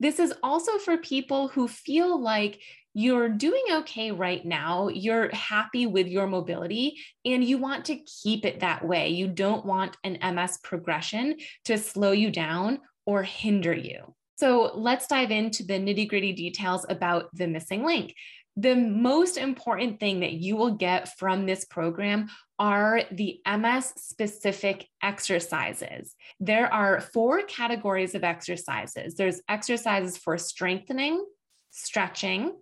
This 0.00 0.18
is 0.18 0.34
also 0.42 0.78
for 0.78 0.96
people 0.96 1.48
who 1.48 1.68
feel 1.68 2.20
like 2.20 2.60
you're 2.94 3.28
doing 3.28 3.64
okay 3.70 4.12
right 4.12 4.44
now. 4.44 4.88
You're 4.88 5.28
happy 5.34 5.86
with 5.86 6.06
your 6.06 6.28
mobility 6.28 6.96
and 7.24 7.44
you 7.44 7.58
want 7.58 7.86
to 7.86 7.96
keep 7.96 8.44
it 8.44 8.60
that 8.60 8.86
way. 8.86 9.08
You 9.08 9.26
don't 9.26 9.66
want 9.66 9.96
an 10.04 10.18
MS 10.34 10.58
progression 10.62 11.36
to 11.64 11.76
slow 11.76 12.12
you 12.12 12.30
down 12.30 12.78
or 13.04 13.24
hinder 13.24 13.74
you. 13.74 14.14
So 14.36 14.72
let's 14.74 15.08
dive 15.08 15.32
into 15.32 15.64
the 15.64 15.74
nitty 15.74 16.08
gritty 16.08 16.32
details 16.32 16.86
about 16.88 17.34
the 17.34 17.48
missing 17.48 17.84
link. 17.84 18.14
The 18.56 18.76
most 18.76 19.36
important 19.36 19.98
thing 19.98 20.20
that 20.20 20.34
you 20.34 20.54
will 20.54 20.76
get 20.76 21.18
from 21.18 21.44
this 21.44 21.64
program 21.64 22.28
are 22.60 23.02
the 23.10 23.40
MS 23.44 23.92
specific 23.96 24.86
exercises. 25.02 26.14
There 26.38 26.72
are 26.72 27.00
four 27.00 27.42
categories 27.42 28.14
of 28.14 28.22
exercises 28.22 29.16
there's 29.16 29.40
exercises 29.48 30.16
for 30.16 30.38
strengthening, 30.38 31.24
stretching, 31.70 32.52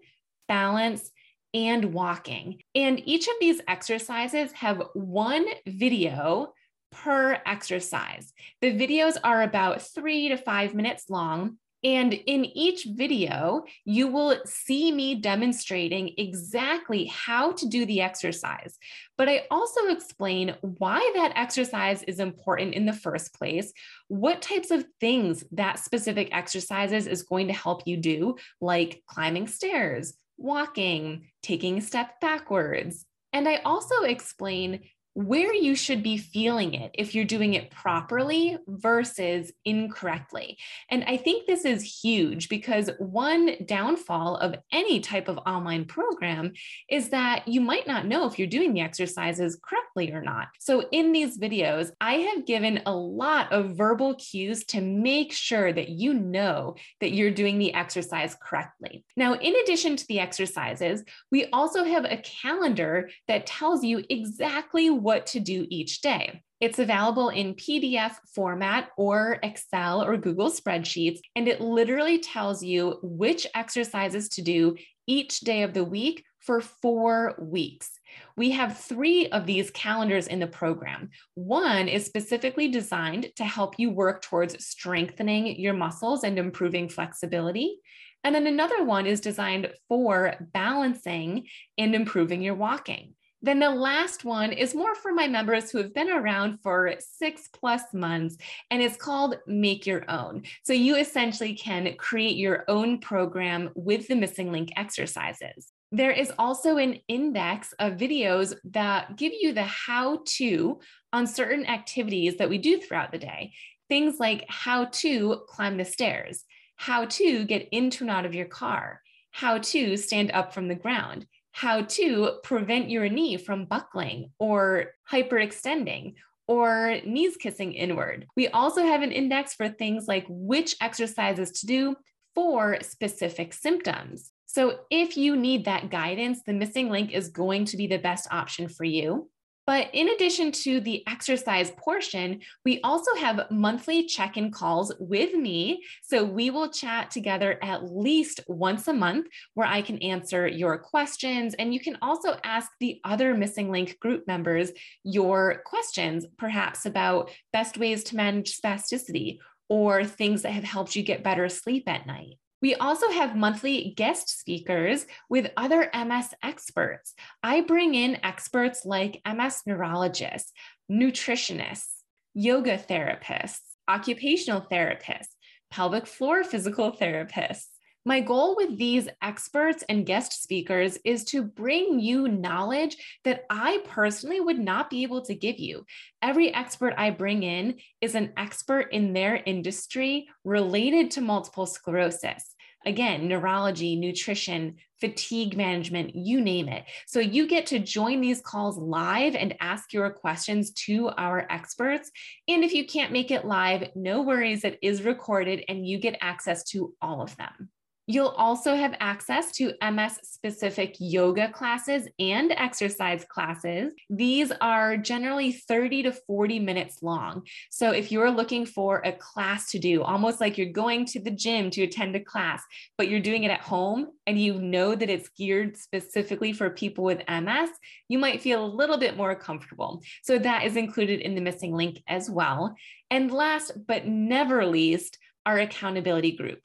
balance, 0.49 1.11
and 1.55 1.93
walking. 1.93 2.63
And 2.75 3.01
each 3.07 3.29
of 3.29 3.35
these 3.41 3.61
exercises 3.69 4.53
have 4.53 4.83
one 4.95 5.45
video 5.67 6.55
per 6.91 7.41
exercise. 7.47 8.33
The 8.61 8.73
videos 8.73 9.17
are 9.23 9.43
about 9.43 9.83
three 9.83 10.29
to 10.29 10.37
five 10.37 10.75
minutes 10.75 11.09
long. 11.09 11.59
And 11.85 12.13
in 12.13 12.45
each 12.45 12.87
video, 12.89 13.65
you 13.85 14.07
will 14.07 14.41
see 14.45 14.93
me 14.93 15.17
demonstrating 15.17 16.13
exactly 16.17 17.07
how 17.07 17.53
to 17.53 17.67
do 17.67 17.85
the 17.85 18.03
exercise. 18.03 18.79
But 19.19 19.29
I 19.29 19.47
also 19.51 19.89
explain 19.89 20.55
why 20.61 21.13
that 21.17 21.33
exercise 21.35 22.05
is 22.05 22.21
important 22.21 22.75
in 22.75 22.87
the 22.87 22.93
first 22.93 23.35
place, 23.35 23.73
what 24.07 24.43
types 24.43 24.71
of 24.71 24.85
things 25.01 25.43
that 25.53 25.81
specific 25.81 26.29
exercises 26.31 27.09
is 27.09 27.25
going 27.25 27.49
to 27.49 27.53
help 27.53 27.83
you 27.85 27.97
do, 27.97 28.37
like 28.61 29.03
climbing 29.09 29.49
stairs, 29.49 30.15
walking, 30.43 31.29
taking 31.43 31.79
a 31.79 31.83
step 31.83 32.21
backwards. 32.21 33.05
And 33.33 33.49
I 33.49 33.57
also 33.65 34.03
explain 34.03 34.81
where 35.15 35.53
you 35.53 35.75
should 35.75 36.03
be 36.03 36.17
feeling 36.17 36.75
it 36.75 36.91
if 36.95 37.15
you're 37.15 37.25
doing 37.25 37.55
it 37.55 37.71
properly 37.71 38.57
versus 38.67 39.53
incorrectly. 39.65 40.57
And 40.91 41.05
I 41.05 41.17
think 41.19 41.47
this 41.47 41.65
is 41.65 42.01
huge 42.03 42.49
because 42.49 42.91
one 42.99 43.57
downfall 43.67 44.37
of 44.37 44.55
any 44.73 45.01
type 45.01 45.29
of 45.29 45.39
online 45.39 45.85
program 45.85 46.53
is 46.89 47.11
that 47.11 47.47
you 47.47 47.61
might 47.61 47.87
not 47.87 48.07
know 48.07 48.27
if 48.27 48.39
you're 48.39 48.49
doing 48.49 48.73
the 48.73 48.81
exercises 48.81 49.59
correctly 49.63 50.13
or 50.13 50.23
not. 50.23 50.49
So 50.59 50.89
in 50.93 51.13
these 51.13 51.39
videos, 51.39 51.91
I 52.01 52.15
have 52.15 52.47
given 52.47 52.81
a 52.87 52.95
lot 52.95 53.53
of 53.53 53.77
verbal 53.77 54.15
cues 54.15 54.65
to 54.67 54.81
make 54.81 55.33
sure 55.33 55.73
that 55.73 55.91
you 55.91 56.15
know 56.15 56.77
that 57.01 57.13
you're 57.13 57.31
doing 57.31 57.59
the 57.59 57.75
exercise 57.75 58.35
correctly. 58.43 59.05
Now, 59.17 59.35
in 59.35 59.55
addition 59.57 59.97
to 59.97 60.07
the 60.07 60.21
exercises, 60.21 61.05
we 61.31 61.47
also 61.53 61.85
have 61.85 62.05
a 62.05 62.23
calendar 62.23 63.11
that 63.29 63.47
tells 63.47 63.85
you 63.85 64.05
exactly 64.09 64.91
what 65.03 65.27
to 65.27 65.41
do 65.41 65.67
each 65.69 66.01
day. 66.01 66.43
It's 66.61 66.79
available 66.79 67.31
in 67.31 67.55
PDF 67.55 68.15
format 68.35 68.91
or 68.97 69.39
Excel 69.43 70.03
or 70.05 70.17
Google 70.17 70.51
spreadsheets, 70.51 71.19
and 71.35 71.49
it 71.49 71.61
literally 71.61 72.21
tells 72.21 72.63
you 72.63 73.01
which 73.03 73.49
exercises 73.55 74.29
to 74.31 74.43
do 74.43 74.77
each 75.09 75.41
day 75.41 75.65
of 75.65 75.75
the 75.75 75.83
week 75.83 76.25
for 76.39 76.61
four 76.61 77.35
weeks. 77.41 77.91
We 78.37 78.51
have 78.53 78.79
three 78.79 79.29
of 79.29 79.47
these 79.47 79.71
calendars 79.71 80.27
in 80.27 80.39
the 80.39 80.47
program. 80.47 81.11
One 81.35 81.89
is 81.89 82.07
specifically 82.07 82.69
designed 82.69 83.31
to 83.37 83.45
help 83.45 83.75
you 83.79 83.91
work 83.91 84.23
towards 84.23 84.65
strengthening 84.65 85.59
your 85.59 85.75
muscles 85.75 86.25
and 86.25 86.39
improving 86.39 86.89
flexibility. 86.89 87.79
And 88.25 88.35
then 88.35 88.47
another 88.47 88.85
one 88.85 89.07
is 89.07 89.21
designed 89.21 89.73
for 89.89 90.35
balancing 90.53 91.47
and 91.77 91.95
improving 91.95 92.43
your 92.43 92.55
walking. 92.55 93.15
Then 93.45 93.59
the 93.59 93.71
last 93.71 94.25
one 94.25 94.53
is 94.53 94.73
more 94.73 94.95
for 94.95 95.13
my 95.13 95.27
members 95.27 95.71
who 95.71 95.79
have 95.79 95.93
been 95.93 96.11
around 96.11 96.61
for 96.63 96.95
six 97.01 97.49
plus 97.53 97.83
months, 97.93 98.37
and 98.71 98.81
it's 98.81 98.97
called 98.97 99.39
Make 99.49 99.85
Your 99.85 100.09
Own. 100.09 100.45
So 100.63 100.73
you 100.73 100.97
essentially 100.97 101.55
can 101.55 101.97
create 101.97 102.37
your 102.37 102.65
own 102.69 102.99
program 102.99 103.71
with 103.75 104.07
the 104.07 104.15
missing 104.15 104.53
link 104.53 104.73
exercises. 104.77 105.73
There 105.91 106.13
is 106.13 106.33
also 106.39 106.77
an 106.77 107.01
index 107.09 107.75
of 107.81 107.95
videos 107.95 108.55
that 108.71 109.17
give 109.17 109.33
you 109.39 109.53
the 109.53 109.65
how 109.65 110.23
to 110.37 110.79
on 111.13 111.27
certain 111.27 111.67
activities 111.67 112.37
that 112.37 112.49
we 112.49 112.59
do 112.59 112.81
throughout 112.81 113.11
the 113.11 113.19
day. 113.19 113.53
Things 113.89 114.21
like 114.21 114.45
how 114.49 114.87
to 114.87 115.43
climb 115.49 115.77
the 115.77 115.85
stairs, 115.85 116.45
how 116.77 117.07
to 117.07 117.45
get 117.45 117.69
into 117.73 118.05
and 118.05 118.11
out 118.11 118.25
of 118.25 118.35
your 118.35 118.47
car, 118.47 119.03
how 119.33 119.59
to 119.59 119.97
stand 119.97 120.31
up 120.31 120.55
from 120.55 120.69
the 120.69 120.75
ground, 120.75 121.27
how 121.53 121.83
to 121.83 122.33
prevent 122.43 122.91
your 122.91 123.09
knee 123.09 123.37
from 123.37 123.67
buckling 123.67 124.31
or 124.39 124.93
hyperextending 125.11 126.15
or 126.49 126.99
knees 127.05 127.37
kissing 127.37 127.73
inward. 127.73 128.27
We 128.37 128.49
also 128.49 128.83
have 128.83 129.03
an 129.03 129.13
index 129.13 129.55
for 129.55 129.69
things 129.69 130.09
like 130.09 130.25
which 130.29 130.75
exercises 130.81 131.53
to 131.61 131.67
do 131.67 131.97
for 132.35 132.79
specific 132.83 133.53
symptoms. 133.53 134.33
So 134.47 134.81
if 134.91 135.17
you 135.17 135.37
need 135.37 135.65
that 135.65 135.91
guidance, 135.91 136.41
the 136.45 136.53
missing 136.53 136.91
link 136.91 137.13
is 137.13 137.29
going 137.29 137.67
to 137.67 137.77
be 137.77 137.87
the 137.87 137.99
best 137.99 138.29
option 138.31 138.69
for 138.69 138.85
you. 138.85 139.31
But 139.67 139.91
in 139.93 140.09
addition 140.09 140.51
to 140.53 140.81
the 140.81 141.07
exercise 141.07 141.71
portion, 141.73 142.41
we 142.65 142.81
also 142.83 143.15
have 143.17 143.51
monthly 143.51 144.07
check 144.07 144.37
in 144.37 144.51
calls 144.51 144.93
with 144.99 145.35
me. 145.35 145.85
So 146.03 146.25
we 146.25 146.51
will 146.51 146.69
chat 146.69 147.11
together 147.11 147.59
at 147.63 147.85
least 147.85 148.41
once 148.49 148.89
a 148.89 148.93
month 148.93 149.27
where 149.55 149.69
I 149.69 149.83
can 149.83 149.99
answer 149.99 150.47
your 150.47 150.79
questions. 150.79 151.55
And 151.55 151.73
you 151.73 151.81
can 151.81 151.97
also 152.03 152.37
ask 152.43 152.71
the 152.81 153.01
other 153.05 153.35
MSing 153.35 153.71
Link 153.71 153.99
group 154.01 154.27
members 154.27 154.73
your 155.05 155.63
questions, 155.65 156.27
perhaps 156.39 156.85
about 156.87 157.31
best 157.53 157.79
ways 157.79 158.03
to 158.05 158.17
manage 158.17 158.61
spasticity 158.61 159.39
or 159.69 160.05
things 160.05 160.43
that 160.43 160.53
have 160.53 160.65
helped 160.65 160.97
you 160.97 161.03
get 161.03 161.23
better 161.23 161.49
sleep 161.49 161.89
at 161.89 162.07
night. 162.07 162.39
We 162.63 162.77
also 162.77 163.11
have 163.11 163.35
monthly 163.35 163.93
guest 163.97 164.39
speakers 164.39 165.05
with 165.29 165.51
other 165.57 165.91
MS 165.93 166.33
experts. 166.43 167.13
I 167.43 167.61
bring 167.63 167.95
in 167.95 168.25
experts 168.25 168.87
like 168.87 169.21
MS 169.27 169.63
neurologists, 169.67 170.53
nutritionists, 170.91 171.89
yoga 172.35 172.79
therapists, 172.79 173.59
occupational 173.89 174.65
therapists, 174.71 175.35
pelvic 175.73 176.07
floor 176.07 176.45
physical 176.45 176.93
therapists. 176.93 177.67
My 178.05 178.19
goal 178.19 178.57
with 178.57 178.79
these 178.79 179.09
experts 179.23 179.85
and 179.89 180.05
guest 180.05 180.43
speakers 180.43 180.99
is 181.05 181.23
to 181.27 181.45
bring 181.45 182.01
you 182.01 182.27
knowledge 182.27 182.97
that 183.23 183.45
I 183.49 183.81
personally 183.87 184.41
would 184.41 184.59
not 184.59 184.91
be 184.91 185.05
able 185.05 185.23
to 185.23 185.37
give 185.37 185.61
you. 185.61 185.87
Every 186.21 186.53
expert 186.53 186.95
I 186.97 187.11
bring 187.11 187.45
in 187.45 187.77
is 188.01 188.17
an 188.17 188.33
expert 188.37 188.89
in 188.91 189.13
their 189.13 189.41
industry 189.47 190.27
related 190.43 191.13
to 191.13 191.21
multiple 191.21 191.65
sclerosis. 191.65 192.57
Again, 192.85 193.29
neurology, 193.29 193.95
nutrition, 193.95 194.79
fatigue 195.01 195.57
management, 195.57 196.17
you 196.17 196.41
name 196.41 196.69
it. 196.69 196.85
So 197.07 197.21
you 197.21 197.47
get 197.47 197.67
to 197.67 197.79
join 197.79 198.21
these 198.21 198.41
calls 198.41 198.77
live 198.79 199.37
and 199.37 199.55
ask 199.61 199.93
your 199.93 200.11
questions 200.11 200.73
to 200.87 201.11
our 201.11 201.47
experts. 201.51 202.11
And 202.49 202.65
if 202.65 202.75
you 202.75 202.85
can't 202.85 203.13
make 203.13 203.31
it 203.31 203.45
live, 203.45 203.91
no 203.95 204.23
worries, 204.23 204.65
it 204.65 204.81
is 204.83 205.05
recorded 205.05 205.65
and 205.69 205.87
you 205.87 205.99
get 205.99 206.19
access 206.21 206.65
to 206.71 206.95
all 207.01 207.23
of 207.23 207.37
them. 207.37 207.71
You'll 208.09 208.29
also 208.29 208.75
have 208.75 208.97
access 208.99 209.53
to 209.53 209.75
MS 209.81 210.19
specific 210.25 210.97
yoga 210.99 211.49
classes 211.53 212.09
and 212.19 212.51
exercise 212.51 213.25
classes. 213.25 213.95
These 214.11 214.51
are 214.61 214.97
generally 214.97 215.53
30 215.53 216.05
to 216.05 216.13
40 216.13 216.59
minutes 216.59 217.01
long. 217.01 217.47
So 217.71 217.93
if 217.93 218.11
you're 218.11 218.31
looking 218.31 218.67
for 218.67 219.03
a 219.05 219.13
class 219.13 219.71
to 219.71 219.79
do, 219.79 220.03
almost 220.03 220.41
like 220.41 220.59
you're 220.59 220.73
going 220.73 221.07
to 221.07 221.21
the 221.21 221.31
gym 221.31 221.71
to 221.71 221.85
attend 221.85 222.17
a 222.17 222.21
class, 222.21 222.65
but 222.99 223.09
you're 223.09 223.21
doing 223.21 223.45
it 223.45 223.53
at 223.53 223.61
home 223.61 224.09
and 224.27 224.37
you 224.37 224.55
know 224.61 224.97
that 224.97 225.09
it's 225.09 225.29
geared 225.39 225.77
specifically 225.77 226.53
for 226.53 226.71
people 226.71 227.05
with 227.05 227.23
MS, 227.29 227.71
you 228.09 228.19
might 228.19 228.43
feel 228.43 228.65
a 228.65 228.67
little 228.67 228.99
bit 228.99 229.17
more 229.17 229.37
comfortable. 229.37 230.03
So 230.25 230.41
that 230.41 230.65
is 230.65 230.75
included 230.75 231.21
in 231.21 231.37
the 231.37 231.41
missing 231.41 231.73
link 231.73 232.03
as 232.09 232.29
well. 232.29 232.75
And 233.13 233.31
last 233.31 233.73
but 233.87 234.07
never 234.07 234.67
least, 234.67 235.19
our 235.47 235.59
accountability 235.59 236.37
group. 236.37 236.59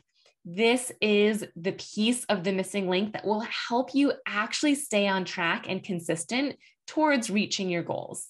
This 0.50 0.94
is 1.02 1.44
the 1.58 1.74
piece 1.74 2.24
of 2.30 2.46
the 2.46 2.54
missing 2.54 2.88
link 2.88 3.12
that 3.12 3.26
will 3.26 3.42
help 3.42 3.94
you 3.94 4.14
actually 4.26 4.76
stay 4.76 5.06
on 5.06 5.26
track 5.26 5.66
and 5.68 5.84
consistent 5.84 6.56
towards 6.88 7.30
reaching 7.30 7.70
your 7.70 7.84
goals. 7.84 8.30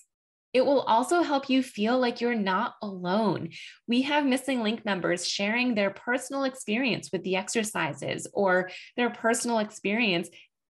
It 0.51 0.65
will 0.65 0.81
also 0.81 1.21
help 1.21 1.47
you 1.47 1.61
feel 1.61 1.99
like 1.99 2.19
you're 2.19 2.33
not 2.33 2.73
alone. 2.81 3.49
We 3.87 4.01
have 4.01 4.25
missing 4.25 4.63
link 4.63 4.83
members 4.83 5.27
sharing 5.27 5.75
their 5.75 5.91
personal 5.91 6.45
experience 6.45 7.11
with 7.11 7.21
the 7.21 7.35
exercises 7.35 8.25
or 8.33 8.71
their 8.95 9.11
personal 9.11 9.59
experience 9.59 10.27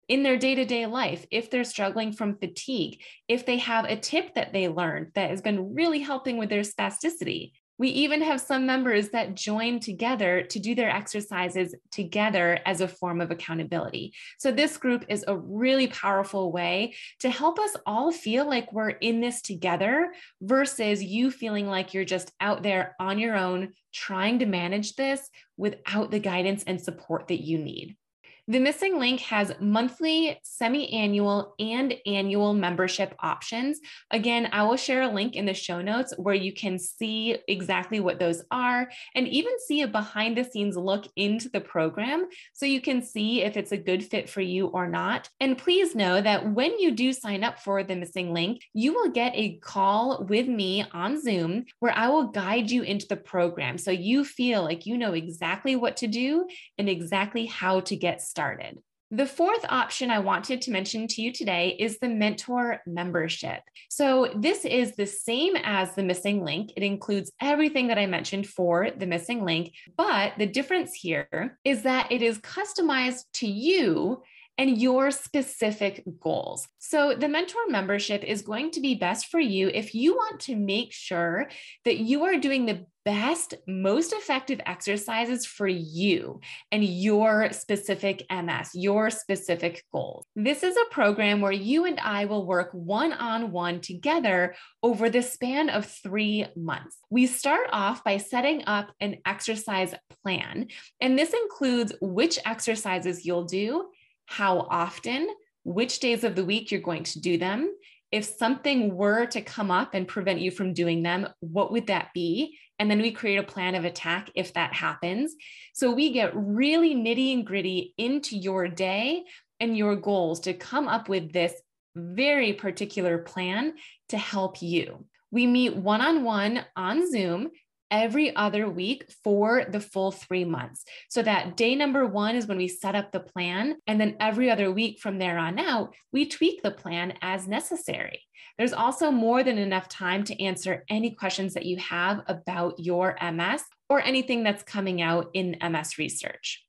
in 0.07 0.23
their 0.23 0.37
day 0.37 0.55
to 0.55 0.65
day 0.65 0.87
life, 0.87 1.27
if 1.29 1.51
they're 1.51 1.63
struggling 1.63 2.11
from 2.11 2.39
fatigue, 2.39 3.03
if 3.27 3.45
they 3.45 3.59
have 3.59 3.85
a 3.85 3.95
tip 3.95 4.33
that 4.33 4.51
they 4.51 4.67
learned 4.67 5.11
that 5.13 5.29
has 5.29 5.41
been 5.41 5.75
really 5.75 5.99
helping 5.99 6.37
with 6.37 6.49
their 6.49 6.63
spasticity. 6.63 7.51
We 7.77 7.89
even 7.89 8.21
have 8.21 8.39
some 8.39 8.65
members 8.65 9.09
that 9.09 9.35
join 9.35 9.79
together 9.79 10.43
to 10.43 10.59
do 10.59 10.75
their 10.75 10.89
exercises 10.89 11.75
together 11.91 12.59
as 12.65 12.81
a 12.81 12.87
form 12.87 13.19
of 13.19 13.31
accountability. 13.31 14.13
So, 14.39 14.51
this 14.51 14.77
group 14.77 15.05
is 15.09 15.25
a 15.27 15.37
really 15.37 15.87
powerful 15.87 16.51
way 16.51 16.95
to 17.19 17.29
help 17.29 17.59
us 17.59 17.75
all 17.85 18.11
feel 18.11 18.47
like 18.47 18.71
we're 18.71 18.89
in 18.89 19.19
this 19.19 19.41
together 19.41 20.13
versus 20.41 21.03
you 21.03 21.31
feeling 21.31 21.67
like 21.67 21.93
you're 21.93 22.05
just 22.05 22.31
out 22.39 22.63
there 22.63 22.95
on 22.99 23.19
your 23.19 23.35
own 23.35 23.73
trying 23.93 24.39
to 24.39 24.45
manage 24.45 24.95
this 24.95 25.29
without 25.57 26.11
the 26.11 26.19
guidance 26.19 26.63
and 26.67 26.81
support 26.81 27.27
that 27.27 27.43
you 27.43 27.57
need. 27.57 27.97
The 28.47 28.59
missing 28.59 28.99
link 28.99 29.21
has 29.21 29.51
monthly, 29.59 30.39
semi 30.43 30.93
annual, 30.93 31.55
and 31.57 31.95
annual 32.05 32.53
membership 32.53 33.15
options. 33.17 33.79
Again, 34.11 34.49
I 34.51 34.61
will 34.61 34.77
share 34.77 35.01
a 35.01 35.11
link 35.11 35.35
in 35.35 35.47
the 35.47 35.53
show 35.55 35.81
notes 35.81 36.13
where 36.17 36.35
you 36.35 36.53
can 36.53 36.77
see 36.77 37.39
exactly 37.47 37.99
what 37.99 38.19
those 38.19 38.43
are 38.51 38.87
and 39.15 39.27
even 39.27 39.53
see 39.65 39.81
a 39.81 39.87
behind 39.87 40.37
the 40.37 40.43
scenes 40.43 40.77
look 40.77 41.07
into 41.15 41.49
the 41.49 41.59
program 41.59 42.27
so 42.53 42.67
you 42.67 42.81
can 42.81 43.01
see 43.01 43.41
if 43.41 43.57
it's 43.57 43.71
a 43.71 43.77
good 43.77 44.03
fit 44.03 44.29
for 44.29 44.41
you 44.41 44.67
or 44.67 44.87
not. 44.87 45.27
And 45.39 45.57
please 45.57 45.95
know 45.95 46.21
that 46.21 46.53
when 46.53 46.77
you 46.77 46.91
do 46.91 47.13
sign 47.13 47.43
up 47.43 47.57
for 47.61 47.83
the 47.83 47.95
missing 47.95 48.31
link, 48.31 48.61
you 48.75 48.93
will 48.93 49.09
get 49.09 49.33
a 49.33 49.57
call 49.57 50.23
with 50.29 50.47
me 50.47 50.85
on 50.91 51.19
Zoom 51.19 51.65
where 51.79 51.97
I 51.97 52.09
will 52.09 52.27
guide 52.27 52.69
you 52.69 52.83
into 52.83 53.07
the 53.07 53.17
program 53.17 53.79
so 53.79 53.89
you 53.89 54.23
feel 54.23 54.61
like 54.61 54.85
you 54.85 54.99
know 54.99 55.13
exactly 55.13 55.75
what 55.75 55.97
to 55.97 56.07
do 56.07 56.45
and 56.77 56.87
exactly 56.87 57.47
how 57.47 57.79
to 57.79 57.95
get 57.95 58.21
started 58.21 58.34
started. 58.35 58.77
The 59.11 59.25
fourth 59.25 59.63
option 59.69 60.11
I 60.11 60.19
wanted 60.19 60.61
to 60.63 60.71
mention 60.71 61.07
to 61.07 61.21
you 61.21 61.31
today 61.31 61.77
is 61.79 61.99
the 61.99 62.09
mentor 62.09 62.81
membership. 62.85 63.61
So, 63.89 64.33
this 64.35 64.65
is 64.65 64.97
the 64.97 65.05
same 65.05 65.55
as 65.63 65.95
the 65.95 66.03
missing 66.03 66.43
link. 66.43 66.71
It 66.75 66.83
includes 66.83 67.31
everything 67.39 67.87
that 67.87 67.97
I 67.97 68.07
mentioned 68.07 68.45
for 68.45 68.89
the 68.91 69.05
missing 69.05 69.45
link, 69.45 69.71
but 69.95 70.33
the 70.37 70.47
difference 70.47 70.93
here 70.93 71.57
is 71.63 71.83
that 71.83 72.11
it 72.11 72.21
is 72.21 72.39
customized 72.39 73.23
to 73.35 73.47
you 73.47 74.21
and 74.57 74.81
your 74.81 75.11
specific 75.11 76.03
goals. 76.19 76.67
So, 76.79 77.15
the 77.15 77.27
mentor 77.27 77.61
membership 77.67 78.23
is 78.23 78.41
going 78.41 78.71
to 78.71 78.81
be 78.81 78.95
best 78.95 79.27
for 79.27 79.39
you 79.39 79.69
if 79.69 79.93
you 79.93 80.13
want 80.13 80.39
to 80.41 80.55
make 80.55 80.93
sure 80.93 81.49
that 81.83 81.97
you 81.97 82.23
are 82.23 82.37
doing 82.37 82.65
the 82.65 82.85
best, 83.05 83.53
most 83.67 84.13
effective 84.13 84.59
exercises 84.65 85.45
for 85.45 85.67
you 85.67 86.41
and 86.71 86.83
your 86.83 87.53
specific 87.53 88.25
MS, 88.31 88.71
your 88.73 89.11
specific 89.11 89.83
goals. 89.93 90.25
This 90.35 90.63
is 90.63 90.75
a 90.75 90.93
program 90.93 91.39
where 91.39 91.51
you 91.51 91.85
and 91.85 91.99
I 91.99 92.25
will 92.25 92.47
work 92.47 92.71
one 92.73 93.13
on 93.13 93.51
one 93.51 93.79
together 93.79 94.55
over 94.81 95.09
the 95.09 95.21
span 95.21 95.69
of 95.69 95.85
three 95.85 96.47
months. 96.55 96.97
We 97.11 97.27
start 97.27 97.69
off 97.71 98.03
by 98.03 98.17
setting 98.17 98.63
up 98.65 98.91
an 98.99 99.17
exercise 99.25 99.93
plan, 100.23 100.67
and 100.99 101.17
this 101.17 101.33
includes 101.33 101.93
which 102.01 102.39
exercises 102.43 103.23
you'll 103.23 103.45
do 103.45 103.85
how 104.25 104.67
often, 104.69 105.29
which 105.63 105.99
days 105.99 106.23
of 106.23 106.35
the 106.35 106.45
week 106.45 106.71
you're 106.71 106.81
going 106.81 107.03
to 107.03 107.19
do 107.19 107.37
them. 107.37 107.73
If 108.11 108.25
something 108.25 108.95
were 108.95 109.25
to 109.27 109.41
come 109.41 109.71
up 109.71 109.93
and 109.93 110.07
prevent 110.07 110.39
you 110.39 110.51
from 110.51 110.73
doing 110.73 111.03
them, 111.03 111.27
what 111.39 111.71
would 111.71 111.87
that 111.87 112.09
be? 112.13 112.57
And 112.79 112.89
then 112.89 113.01
we 113.01 113.11
create 113.11 113.37
a 113.37 113.43
plan 113.43 113.75
of 113.75 113.85
attack 113.85 114.29
if 114.35 114.53
that 114.53 114.73
happens. 114.73 115.35
So 115.73 115.91
we 115.91 116.11
get 116.11 116.35
really 116.35 116.93
nitty 116.95 117.33
and 117.33 117.45
gritty 117.45 117.93
into 117.97 118.37
your 118.37 118.67
day 118.67 119.23
and 119.59 119.77
your 119.77 119.95
goals 119.95 120.41
to 120.41 120.53
come 120.53 120.87
up 120.87 121.09
with 121.09 121.31
this 121.31 121.53
very 121.95 122.53
particular 122.53 123.17
plan 123.19 123.73
to 124.09 124.17
help 124.17 124.61
you. 124.61 125.05
We 125.31 125.47
meet 125.47 125.75
one 125.75 126.01
on 126.01 126.23
one 126.23 126.65
on 126.75 127.09
Zoom 127.11 127.49
every 127.91 128.35
other 128.35 128.69
week 128.69 129.05
for 129.23 129.65
the 129.65 129.79
full 129.79 130.11
three 130.11 130.45
months. 130.45 130.83
So 131.09 131.21
that 131.21 131.55
day 131.55 131.75
number 131.75 132.05
one 132.05 132.35
is 132.35 132.47
when 132.47 132.57
we 132.57 132.67
set 132.67 132.95
up 132.95 133.11
the 133.11 133.19
plan. 133.19 133.77
And 133.87 133.99
then 133.99 134.17
every 134.19 134.49
other 134.49 134.71
week 134.71 134.99
from 134.99 135.19
there 135.19 135.37
on 135.37 135.59
out, 135.59 135.93
we 136.11 136.27
tweak 136.27 136.63
the 136.63 136.71
plan 136.71 137.13
as 137.21 137.47
necessary. 137.47 138.21
There's 138.57 138.73
also 138.73 139.11
more 139.11 139.43
than 139.43 139.57
enough 139.57 139.89
time 139.89 140.23
to 140.25 140.43
answer 140.43 140.85
any 140.89 141.11
questions 141.11 141.53
that 141.53 141.65
you 141.65 141.77
have 141.77 142.21
about 142.27 142.79
your 142.79 143.17
MS 143.21 143.63
or 143.89 144.01
anything 144.01 144.43
that's 144.43 144.63
coming 144.63 145.01
out 145.01 145.29
in 145.33 145.57
MS 145.61 145.97
research. 145.97 146.64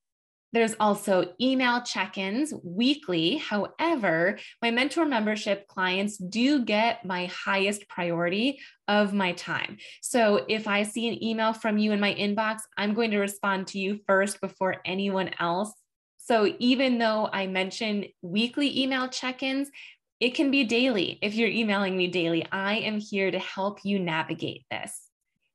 There's 0.53 0.75
also 0.79 1.35
email 1.41 1.83
check 1.83 2.17
ins 2.19 2.55
weekly. 2.65 3.37
However, 3.37 4.39
my 4.63 4.71
mentor 4.71 5.05
membership 5.05 5.67
clients 5.67 6.17
do 6.17 6.65
get 6.65 7.05
my 7.05 7.27
highest 7.27 7.89
priority 7.89 8.61
of 8.89 9.13
my 9.13 9.33
time. 9.33 9.77
So 10.01 10.47
if 10.49 10.67
I 10.67 10.85
see 10.85 11.09
an 11.09 11.23
email 11.23 11.53
from 11.53 11.79
you 11.79 11.93
in 11.93 12.01
my 12.01 12.15
inbox, 12.15 12.61
I'm 12.77 12.95
going 12.95 13.11
to 13.11 13.19
respond 13.19 13.67
to 13.69 13.79
you 13.79 14.01
first 14.07 14.41
before 14.41 14.77
anyone 14.85 15.31
else. 15.41 15.73
So 16.19 16.55
even 16.59 16.99
though 16.99 17.29
I 17.33 17.47
mention 17.47 18.07
weekly 18.23 18.83
email 18.83 19.09
check 19.09 19.43
ins, 19.43 19.71
it 20.19 20.31
can 20.31 20.51
be 20.51 20.65
daily. 20.65 21.19
If 21.21 21.35
you're 21.35 21.51
emailing 21.51 21.97
me 21.97 22.07
daily, 22.07 22.47
I 22.51 22.77
am 22.77 22.99
here 22.99 23.31
to 23.31 23.39
help 23.39 23.81
you 23.85 23.99
navigate 23.99 24.65
this. 24.71 25.06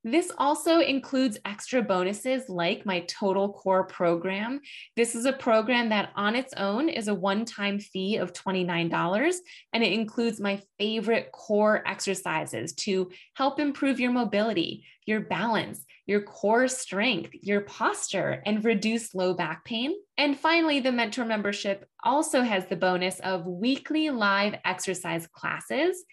This 0.03 0.31
also 0.39 0.79
includes 0.79 1.37
extra 1.45 1.83
bonuses 1.83 2.49
like 2.49 2.87
my 2.87 3.01
Total 3.01 3.53
Core 3.53 3.85
program. 3.85 4.61
This 4.95 5.13
is 5.13 5.25
a 5.25 5.33
program 5.33 5.89
that 5.89 6.09
on 6.15 6.35
its 6.35 6.55
own 6.55 6.89
is 6.89 7.07
a 7.07 7.13
one 7.13 7.45
time 7.45 7.79
fee 7.79 8.17
of 8.17 8.33
$29, 8.33 9.35
and 9.73 9.83
it 9.83 9.93
includes 9.93 10.39
my 10.39 10.59
favorite 10.79 11.31
core 11.31 11.83
exercises 11.87 12.73
to 12.73 13.11
help 13.35 13.59
improve 13.59 13.99
your 13.99 14.11
mobility, 14.11 14.85
your 15.05 15.19
balance, 15.19 15.85
your 16.07 16.23
core 16.23 16.67
strength, 16.67 17.29
your 17.33 17.61
posture, 17.61 18.41
and 18.47 18.65
reduce 18.65 19.13
low 19.13 19.35
back 19.35 19.63
pain. 19.65 19.93
And 20.17 20.37
finally, 20.37 20.79
the 20.79 20.91
mentor 20.91 21.25
membership 21.25 21.87
also 22.03 22.41
has 22.41 22.65
the 22.65 22.75
bonus 22.75 23.19
of 23.19 23.45
weekly 23.45 24.09
live 24.09 24.55
exercise 24.65 25.27
classes 25.27 26.03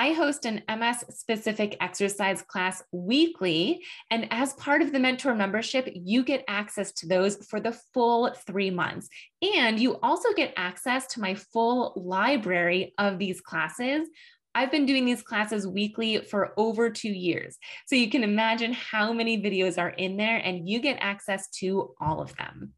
I 0.00 0.14
host 0.14 0.46
an 0.46 0.62
MS 0.66 1.04
specific 1.10 1.76
exercise 1.78 2.40
class 2.40 2.82
weekly. 2.90 3.84
And 4.10 4.28
as 4.30 4.54
part 4.54 4.80
of 4.80 4.92
the 4.92 4.98
mentor 4.98 5.34
membership, 5.34 5.90
you 5.94 6.24
get 6.24 6.42
access 6.48 6.90
to 6.92 7.06
those 7.06 7.36
for 7.50 7.60
the 7.60 7.78
full 7.92 8.32
three 8.46 8.70
months. 8.70 9.10
And 9.42 9.78
you 9.78 9.98
also 10.02 10.32
get 10.34 10.54
access 10.56 11.06
to 11.08 11.20
my 11.20 11.34
full 11.34 11.92
library 11.96 12.94
of 12.96 13.18
these 13.18 13.42
classes. 13.42 14.08
I've 14.54 14.70
been 14.70 14.86
doing 14.86 15.04
these 15.04 15.20
classes 15.20 15.66
weekly 15.66 16.22
for 16.22 16.54
over 16.56 16.88
two 16.88 17.12
years. 17.12 17.58
So 17.86 17.94
you 17.94 18.08
can 18.08 18.24
imagine 18.24 18.72
how 18.72 19.12
many 19.12 19.42
videos 19.42 19.76
are 19.76 19.90
in 19.90 20.16
there, 20.16 20.38
and 20.38 20.66
you 20.66 20.80
get 20.80 20.96
access 21.02 21.50
to 21.58 21.94
all 22.00 22.22
of 22.22 22.34
them. 22.36 22.72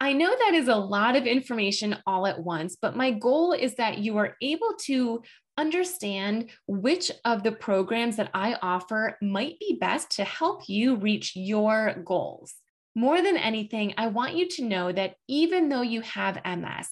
I 0.00 0.12
know 0.12 0.28
that 0.28 0.54
is 0.54 0.68
a 0.68 0.76
lot 0.76 1.16
of 1.16 1.26
information 1.26 1.96
all 2.06 2.26
at 2.26 2.42
once, 2.42 2.76
but 2.80 2.96
my 2.96 3.12
goal 3.12 3.52
is 3.52 3.76
that 3.76 3.98
you 3.98 4.18
are 4.18 4.36
able 4.42 4.74
to 4.82 5.22
understand 5.56 6.50
which 6.66 7.10
of 7.24 7.42
the 7.42 7.52
programs 7.52 8.16
that 8.16 8.30
I 8.34 8.56
offer 8.60 9.18
might 9.22 9.58
be 9.58 9.78
best 9.80 10.12
to 10.12 10.24
help 10.24 10.68
you 10.68 10.96
reach 10.96 11.34
your 11.36 11.94
goals. 12.04 12.54
More 12.94 13.20
than 13.20 13.36
anything, 13.36 13.94
I 13.98 14.08
want 14.08 14.36
you 14.36 14.48
to 14.48 14.64
know 14.64 14.90
that 14.92 15.16
even 15.28 15.68
though 15.68 15.82
you 15.82 16.00
have 16.00 16.40
MS, 16.44 16.88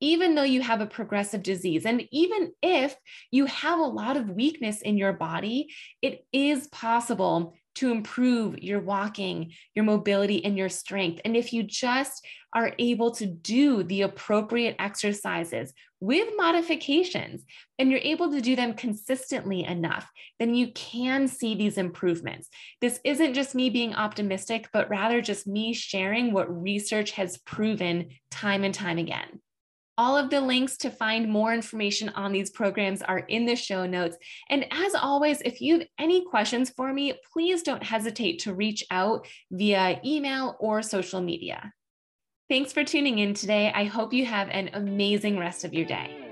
even 0.00 0.34
though 0.34 0.42
you 0.42 0.60
have 0.60 0.80
a 0.80 0.86
progressive 0.86 1.42
disease, 1.42 1.86
and 1.86 2.06
even 2.12 2.52
if 2.62 2.94
you 3.30 3.46
have 3.46 3.78
a 3.78 3.82
lot 3.82 4.16
of 4.16 4.28
weakness 4.28 4.82
in 4.82 4.98
your 4.98 5.14
body, 5.14 5.72
it 6.02 6.26
is 6.32 6.66
possible 6.68 7.54
to 7.76 7.90
improve 7.90 8.58
your 8.58 8.80
walking, 8.80 9.52
your 9.74 9.84
mobility, 9.84 10.44
and 10.44 10.56
your 10.56 10.68
strength. 10.68 11.20
And 11.24 11.36
if 11.36 11.52
you 11.52 11.62
just 11.62 12.26
are 12.52 12.72
able 12.78 13.10
to 13.12 13.26
do 13.26 13.82
the 13.82 14.02
appropriate 14.02 14.76
exercises 14.78 15.72
with 16.00 16.28
modifications 16.36 17.44
and 17.78 17.90
you're 17.90 18.00
able 18.02 18.30
to 18.30 18.40
do 18.40 18.56
them 18.56 18.74
consistently 18.74 19.64
enough, 19.64 20.10
then 20.38 20.54
you 20.54 20.72
can 20.72 21.28
see 21.28 21.54
these 21.54 21.78
improvements. 21.78 22.48
This 22.80 22.98
isn't 23.04 23.34
just 23.34 23.54
me 23.54 23.70
being 23.70 23.94
optimistic, 23.94 24.68
but 24.72 24.88
rather 24.88 25.20
just 25.20 25.46
me 25.46 25.72
sharing 25.72 26.32
what 26.32 26.62
research 26.62 27.12
has 27.12 27.38
proven 27.38 28.08
time 28.30 28.64
and 28.64 28.74
time 28.74 28.98
again. 28.98 29.40
All 29.98 30.18
of 30.18 30.28
the 30.28 30.42
links 30.42 30.76
to 30.78 30.90
find 30.90 31.26
more 31.26 31.54
information 31.54 32.10
on 32.10 32.30
these 32.30 32.50
programs 32.50 33.00
are 33.00 33.20
in 33.20 33.46
the 33.46 33.56
show 33.56 33.86
notes. 33.86 34.18
And 34.50 34.66
as 34.70 34.94
always, 34.94 35.40
if 35.40 35.62
you 35.62 35.78
have 35.78 35.88
any 35.98 36.22
questions 36.26 36.68
for 36.68 36.92
me, 36.92 37.14
please 37.32 37.62
don't 37.62 37.82
hesitate 37.82 38.40
to 38.40 38.52
reach 38.52 38.84
out 38.90 39.26
via 39.50 39.98
email 40.04 40.56
or 40.60 40.82
social 40.82 41.22
media. 41.22 41.72
Thanks 42.50 42.74
for 42.74 42.84
tuning 42.84 43.20
in 43.20 43.32
today. 43.32 43.72
I 43.74 43.84
hope 43.84 44.12
you 44.12 44.26
have 44.26 44.50
an 44.50 44.68
amazing 44.74 45.38
rest 45.38 45.64
of 45.64 45.72
your 45.72 45.86
day. 45.86 46.22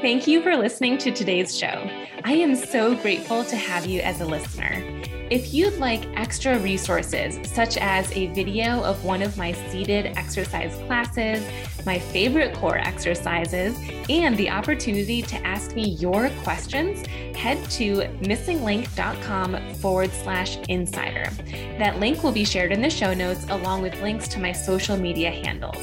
Thank 0.00 0.28
you 0.28 0.40
for 0.40 0.56
listening 0.56 0.98
to 0.98 1.10
today's 1.10 1.58
show. 1.58 1.88
I 2.24 2.34
am 2.34 2.54
so 2.54 2.94
grateful 2.94 3.44
to 3.44 3.56
have 3.56 3.86
you 3.86 4.00
as 4.00 4.20
a 4.20 4.24
listener. 4.24 5.02
If 5.32 5.54
you'd 5.54 5.78
like 5.78 6.06
extra 6.14 6.58
resources, 6.58 7.38
such 7.50 7.78
as 7.78 8.12
a 8.12 8.26
video 8.34 8.82
of 8.82 9.02
one 9.02 9.22
of 9.22 9.38
my 9.38 9.52
seated 9.52 10.04
exercise 10.18 10.76
classes, 10.86 11.42
my 11.86 11.98
favorite 11.98 12.54
core 12.54 12.76
exercises, 12.76 13.74
and 14.10 14.36
the 14.36 14.50
opportunity 14.50 15.22
to 15.22 15.36
ask 15.36 15.74
me 15.74 15.88
your 15.92 16.28
questions, 16.42 17.06
head 17.34 17.58
to 17.70 18.02
missinglink.com 18.20 19.74
forward 19.76 20.12
slash 20.12 20.58
insider. 20.68 21.30
That 21.78 21.98
link 21.98 22.22
will 22.22 22.32
be 22.32 22.44
shared 22.44 22.70
in 22.70 22.82
the 22.82 22.90
show 22.90 23.14
notes 23.14 23.46
along 23.48 23.80
with 23.80 23.98
links 24.02 24.28
to 24.28 24.38
my 24.38 24.52
social 24.52 24.98
media 24.98 25.30
handles. 25.30 25.82